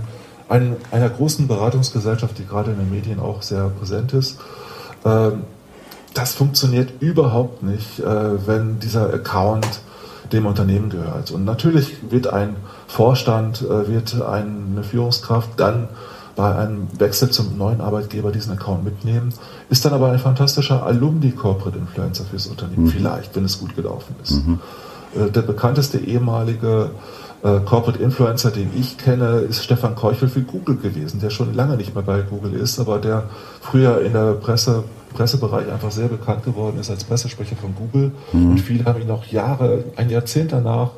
ein, 0.48 0.76
einer 0.90 1.09
großen 1.09 1.48
Beratungsgesellschaft, 1.48 2.38
die 2.38 2.46
gerade 2.46 2.72
in 2.72 2.78
den 2.78 2.90
Medien 2.90 3.20
auch 3.20 3.42
sehr 3.42 3.68
präsent 3.68 4.12
ist. 4.12 4.38
Ähm, 5.05 5.44
das 6.14 6.35
funktioniert 6.35 7.00
überhaupt 7.00 7.62
nicht, 7.62 7.98
äh, 8.00 8.46
wenn 8.46 8.78
dieser 8.81 9.12
Account 9.12 9.81
dem 10.33 10.46
Unternehmen 10.46 10.90
gehört. 10.90 11.31
Und 11.31 11.44
natürlich 11.44 12.11
wird 12.11 12.26
ein 12.26 12.57
Vorstand, 12.87 13.62
äh, 13.62 13.88
wird 13.88 14.20
eine 14.20 14.83
Führungskraft 14.83 15.50
dann 15.57 15.88
bei 16.37 16.55
einem 16.55 16.88
Wechsel 16.98 17.31
zum 17.31 17.59
neuen 17.59 17.81
Arbeitgeber 17.81 18.33
diesen 18.33 18.52
Account 18.52 18.85
mitnehmen, 18.85 19.35
ist 19.68 19.85
dann 19.85 19.92
aber 19.92 20.11
ein 20.11 20.18
fantastischer 20.18 20.85
Alumni-Corporate 20.85 21.76
Influencer 21.78 22.24
fürs 22.24 22.46
Unternehmen, 22.46 22.85
mhm. 22.85 22.90
vielleicht, 22.90 23.37
wenn 23.37 23.44
es 23.44 23.61
gut 23.61 23.76
gelaufen 23.76 24.14
ist. 24.22 24.46
Mhm. 24.46 24.59
Äh, 25.14 25.31
der 25.31 25.42
bekannteste 25.42 25.98
ehemalige 25.98 26.90
äh, 27.42 27.61
Corporate 27.61 28.02
Influencer, 28.02 28.50
den 28.50 28.70
ich 28.78 28.98
kenne, 28.98 29.40
ist 29.40 29.64
Stefan 29.64 29.94
Keuchel 29.94 30.28
für 30.28 30.42
Google 30.42 30.76
gewesen, 30.76 31.20
der 31.20 31.31
schon 31.31 31.55
lange 31.55 31.76
nicht 31.76 31.94
mehr 31.94 32.05
bei 32.05 32.22
Google 32.22 32.55
ist, 32.55 32.78
aber 32.78 32.98
der 32.98 33.24
früher 33.61 34.00
in 34.02 34.12
der 34.12 34.35
Presse, 34.35 34.85
Pressebereich 35.12 35.70
einfach 35.70 35.90
sehr 35.90 36.09
bekannt 36.09 36.44
geworden 36.44 36.78
ist 36.78 36.90
als 36.90 37.05
Pressesprecher 37.05 37.57
von 37.57 37.74
Google. 37.74 38.12
Mhm. 38.33 38.52
Und 38.52 38.59
viele 38.59 38.85
haben 38.85 39.00
ihn 39.00 39.09
noch 39.09 39.26
Jahre, 39.26 39.85
ein 39.96 40.09
Jahrzehnt 40.09 40.52
danach 40.52 40.90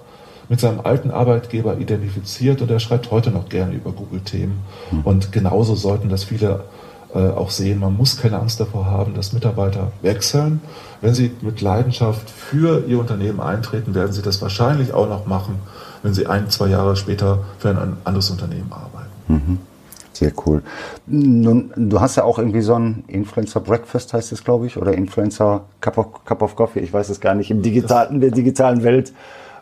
mit 0.48 0.60
seinem 0.60 0.80
alten 0.80 1.10
Arbeitgeber 1.10 1.78
identifiziert 1.78 2.60
und 2.60 2.70
er 2.70 2.78
schreibt 2.78 3.10
heute 3.10 3.30
noch 3.30 3.48
gerne 3.48 3.74
über 3.74 3.92
Google-Themen. 3.92 4.58
Mhm. 4.90 5.00
Und 5.02 5.32
genauso 5.32 5.74
sollten 5.74 6.08
das 6.10 6.24
viele 6.24 6.64
auch 7.20 7.50
sehen. 7.50 7.80
Man 7.80 7.96
muss 7.96 8.16
keine 8.16 8.38
Angst 8.38 8.60
davor 8.60 8.86
haben, 8.86 9.14
dass 9.14 9.32
Mitarbeiter 9.32 9.92
wechseln. 10.02 10.60
Wenn 11.00 11.14
sie 11.14 11.32
mit 11.42 11.60
Leidenschaft 11.60 12.28
für 12.28 12.84
ihr 12.86 12.98
Unternehmen 12.98 13.40
eintreten, 13.40 13.94
werden 13.94 14.12
sie 14.12 14.22
das 14.22 14.42
wahrscheinlich 14.42 14.92
auch 14.92 15.08
noch 15.08 15.26
machen, 15.26 15.60
wenn 16.02 16.12
sie 16.14 16.26
ein, 16.26 16.50
zwei 16.50 16.68
Jahre 16.68 16.96
später 16.96 17.44
für 17.58 17.70
ein 17.70 17.96
anderes 18.04 18.30
Unternehmen 18.30 18.72
arbeiten. 18.72 19.10
Mhm. 19.28 19.58
Sehr 20.12 20.32
cool. 20.46 20.62
Nun, 21.06 21.72
du 21.76 22.00
hast 22.00 22.16
ja 22.16 22.24
auch 22.24 22.38
irgendwie 22.38 22.60
so 22.62 22.74
ein 22.74 23.04
Influencer 23.08 23.60
Breakfast 23.60 24.12
heißt 24.12 24.30
es, 24.32 24.44
glaube 24.44 24.66
ich, 24.66 24.76
oder 24.76 24.94
Influencer 24.94 25.64
Cup 25.80 25.98
of, 25.98 26.24
Cup 26.24 26.42
of 26.42 26.54
Coffee, 26.54 26.80
ich 26.80 26.92
weiß 26.92 27.08
es 27.08 27.20
gar 27.20 27.34
nicht, 27.34 27.50
im 27.50 27.62
digitalen, 27.62 28.14
in 28.14 28.20
der 28.20 28.30
digitalen 28.30 28.84
Welt 28.84 29.12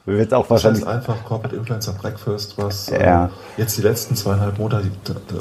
wird 0.05 0.35
auch 0.35 0.49
wahrscheinlich. 0.51 0.83
Das 0.83 0.95
heißt 0.95 1.09
einfach 1.09 1.25
Corporate 1.25 1.57
Influencer 1.57 1.93
Breakfast, 1.93 2.59
was 2.59 2.89
ja. 2.91 3.27
äh, 3.27 3.29
jetzt 3.57 3.77
die 3.79 3.83
letzten 3.83 4.17
zweieinhalb 4.17 4.59
Monate, 4.59 4.91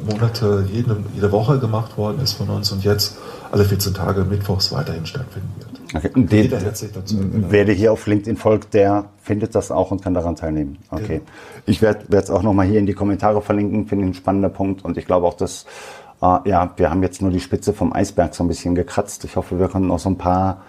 Monate 0.09 0.65
jede, 0.71 0.97
jede 1.13 1.31
Woche 1.31 1.59
gemacht 1.59 1.97
worden 1.97 2.21
ist 2.21 2.33
von 2.33 2.49
uns 2.49 2.71
und 2.71 2.83
jetzt 2.83 3.17
alle 3.51 3.65
14 3.65 3.93
Tage 3.93 4.23
mittwochs 4.23 4.71
weiterhin 4.71 5.05
stattfinden 5.05 5.53
wird. 5.57 5.71
Okay. 5.93 6.11
Und 6.15 6.31
den, 6.31 6.43
Jeder 6.43 6.59
herzlich 6.59 6.91
dazu. 6.93 7.17
Wer 7.19 7.65
dir 7.65 7.73
hier 7.73 7.91
auf 7.91 8.05
LinkedIn 8.07 8.37
folgt, 8.37 8.73
der 8.73 9.05
findet 9.21 9.55
das 9.55 9.71
auch 9.71 9.91
und 9.91 10.01
kann 10.01 10.13
daran 10.13 10.35
teilnehmen. 10.35 10.77
Okay. 10.89 11.19
Genau. 11.19 11.31
Ich 11.65 11.81
werde 11.81 12.05
es 12.17 12.29
auch 12.29 12.43
nochmal 12.43 12.67
hier 12.67 12.79
in 12.79 12.85
die 12.85 12.93
Kommentare 12.93 13.41
verlinken, 13.41 13.87
finde 13.87 14.05
ich 14.05 14.11
ein 14.11 14.13
spannender 14.13 14.49
Punkt 14.49 14.85
und 14.85 14.97
ich 14.97 15.05
glaube 15.05 15.27
auch, 15.27 15.33
dass 15.33 15.65
äh, 16.21 16.49
ja, 16.49 16.71
wir 16.77 16.89
haben 16.89 17.03
jetzt 17.03 17.21
nur 17.21 17.31
die 17.31 17.39
Spitze 17.39 17.73
vom 17.73 17.93
Eisberg 17.93 18.35
so 18.35 18.43
ein 18.43 18.47
bisschen 18.47 18.75
gekratzt. 18.75 19.25
Ich 19.25 19.35
hoffe, 19.35 19.59
wir 19.59 19.67
konnten 19.67 19.91
auch 19.91 19.99
so 19.99 20.09
ein 20.09 20.17
paar 20.17 20.61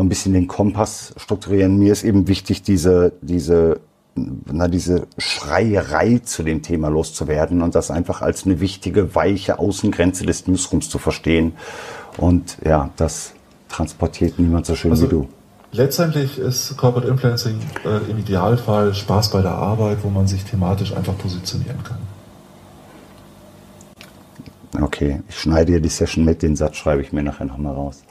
so 0.00 0.04
ein 0.04 0.08
bisschen 0.08 0.32
den 0.32 0.46
Kompass 0.46 1.12
strukturieren. 1.18 1.78
Mir 1.78 1.92
ist 1.92 2.04
eben 2.04 2.26
wichtig, 2.26 2.62
diese, 2.62 3.12
diese, 3.20 3.80
na, 4.14 4.66
diese 4.66 5.06
Schreierei 5.18 6.22
zu 6.24 6.42
dem 6.42 6.62
Thema 6.62 6.88
loszuwerden 6.88 7.60
und 7.60 7.74
das 7.74 7.90
einfach 7.90 8.22
als 8.22 8.46
eine 8.46 8.60
wichtige, 8.60 9.14
weiche 9.14 9.58
Außengrenze 9.58 10.24
des 10.24 10.46
Newsrooms 10.46 10.88
zu 10.88 10.96
verstehen. 10.96 11.52
Und 12.16 12.56
ja, 12.64 12.88
das 12.96 13.34
transportiert 13.68 14.38
niemand 14.38 14.64
so 14.64 14.74
schön 14.74 14.92
also, 14.92 15.04
wie 15.04 15.10
du. 15.10 15.28
Letztendlich 15.72 16.38
ist 16.38 16.78
Corporate 16.78 17.06
Influencing 17.06 17.58
äh, 17.84 18.10
im 18.10 18.20
Idealfall 18.20 18.94
Spaß 18.94 19.30
bei 19.30 19.42
der 19.42 19.52
Arbeit, 19.52 19.98
wo 20.02 20.08
man 20.08 20.26
sich 20.26 20.44
thematisch 20.44 20.96
einfach 20.96 21.18
positionieren 21.18 21.84
kann. 21.84 21.98
Okay, 24.82 25.20
ich 25.28 25.38
schneide 25.38 25.72
hier 25.72 25.80
die 25.82 25.90
Session 25.90 26.24
mit, 26.24 26.40
den 26.40 26.56
Satz 26.56 26.76
schreibe 26.76 27.02
ich 27.02 27.12
mir 27.12 27.22
nachher 27.22 27.44
nochmal 27.44 27.74
raus. 27.74 28.02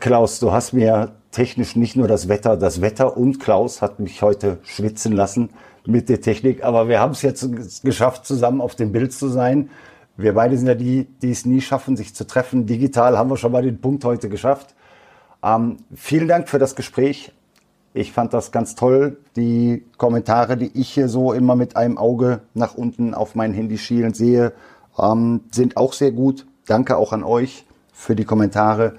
Klaus, 0.00 0.40
du 0.40 0.52
hast 0.52 0.72
mir 0.72 1.12
technisch 1.30 1.76
nicht 1.76 1.96
nur 1.96 2.08
das 2.08 2.28
Wetter, 2.28 2.56
das 2.56 2.80
Wetter 2.80 3.16
und 3.16 3.40
Klaus 3.40 3.82
hat 3.82 3.98
mich 4.00 4.22
heute 4.22 4.58
schwitzen 4.62 5.12
lassen 5.12 5.50
mit 5.86 6.08
der 6.08 6.20
Technik, 6.20 6.64
aber 6.64 6.88
wir 6.88 7.00
haben 7.00 7.12
es 7.12 7.22
jetzt 7.22 7.48
geschafft, 7.82 8.26
zusammen 8.26 8.60
auf 8.60 8.74
dem 8.74 8.92
Bild 8.92 9.12
zu 9.12 9.28
sein. 9.28 9.70
Wir 10.16 10.34
beide 10.34 10.56
sind 10.56 10.68
ja 10.68 10.74
die, 10.74 11.06
die 11.22 11.30
es 11.30 11.44
nie 11.44 11.60
schaffen, 11.60 11.96
sich 11.96 12.14
zu 12.14 12.26
treffen. 12.26 12.66
Digital 12.66 13.18
haben 13.18 13.30
wir 13.30 13.36
schon 13.36 13.52
mal 13.52 13.62
den 13.62 13.80
Punkt 13.80 14.04
heute 14.04 14.28
geschafft. 14.28 14.74
Ähm, 15.42 15.78
vielen 15.94 16.28
Dank 16.28 16.48
für 16.48 16.58
das 16.58 16.76
Gespräch. 16.76 17.32
Ich 17.92 18.12
fand 18.12 18.32
das 18.32 18.52
ganz 18.52 18.74
toll. 18.74 19.18
Die 19.36 19.84
Kommentare, 19.98 20.56
die 20.56 20.70
ich 20.78 20.90
hier 20.90 21.08
so 21.08 21.32
immer 21.32 21.56
mit 21.56 21.76
einem 21.76 21.98
Auge 21.98 22.40
nach 22.54 22.74
unten 22.74 23.14
auf 23.14 23.34
mein 23.34 23.52
Handy 23.52 23.76
schielen 23.76 24.14
sehe, 24.14 24.52
ähm, 24.98 25.42
sind 25.50 25.76
auch 25.76 25.92
sehr 25.92 26.12
gut. 26.12 26.46
Danke 26.66 26.96
auch 26.96 27.12
an 27.12 27.24
euch 27.24 27.66
für 27.92 28.16
die 28.16 28.24
Kommentare. 28.24 28.94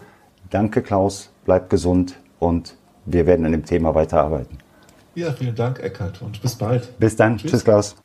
Danke, 0.55 0.81
Klaus. 0.81 1.31
Bleib 1.43 1.69
gesund 1.69 2.15
und 2.39 2.77
wir 3.05 3.25
werden 3.25 3.45
an 3.45 3.51
dem 3.51 3.65
Thema 3.65 3.93
weiterarbeiten. 3.93 4.57
Ja, 5.13 5.33
vielen 5.33 5.53
Dank, 5.53 5.81
Eckert, 5.81 6.21
und 6.21 6.41
bis 6.41 6.55
bald. 6.55 6.97
Bis 6.97 7.17
dann. 7.17 7.35
Tschüss, 7.37 7.51
Tschüss 7.51 7.63
Klaus. 7.65 7.95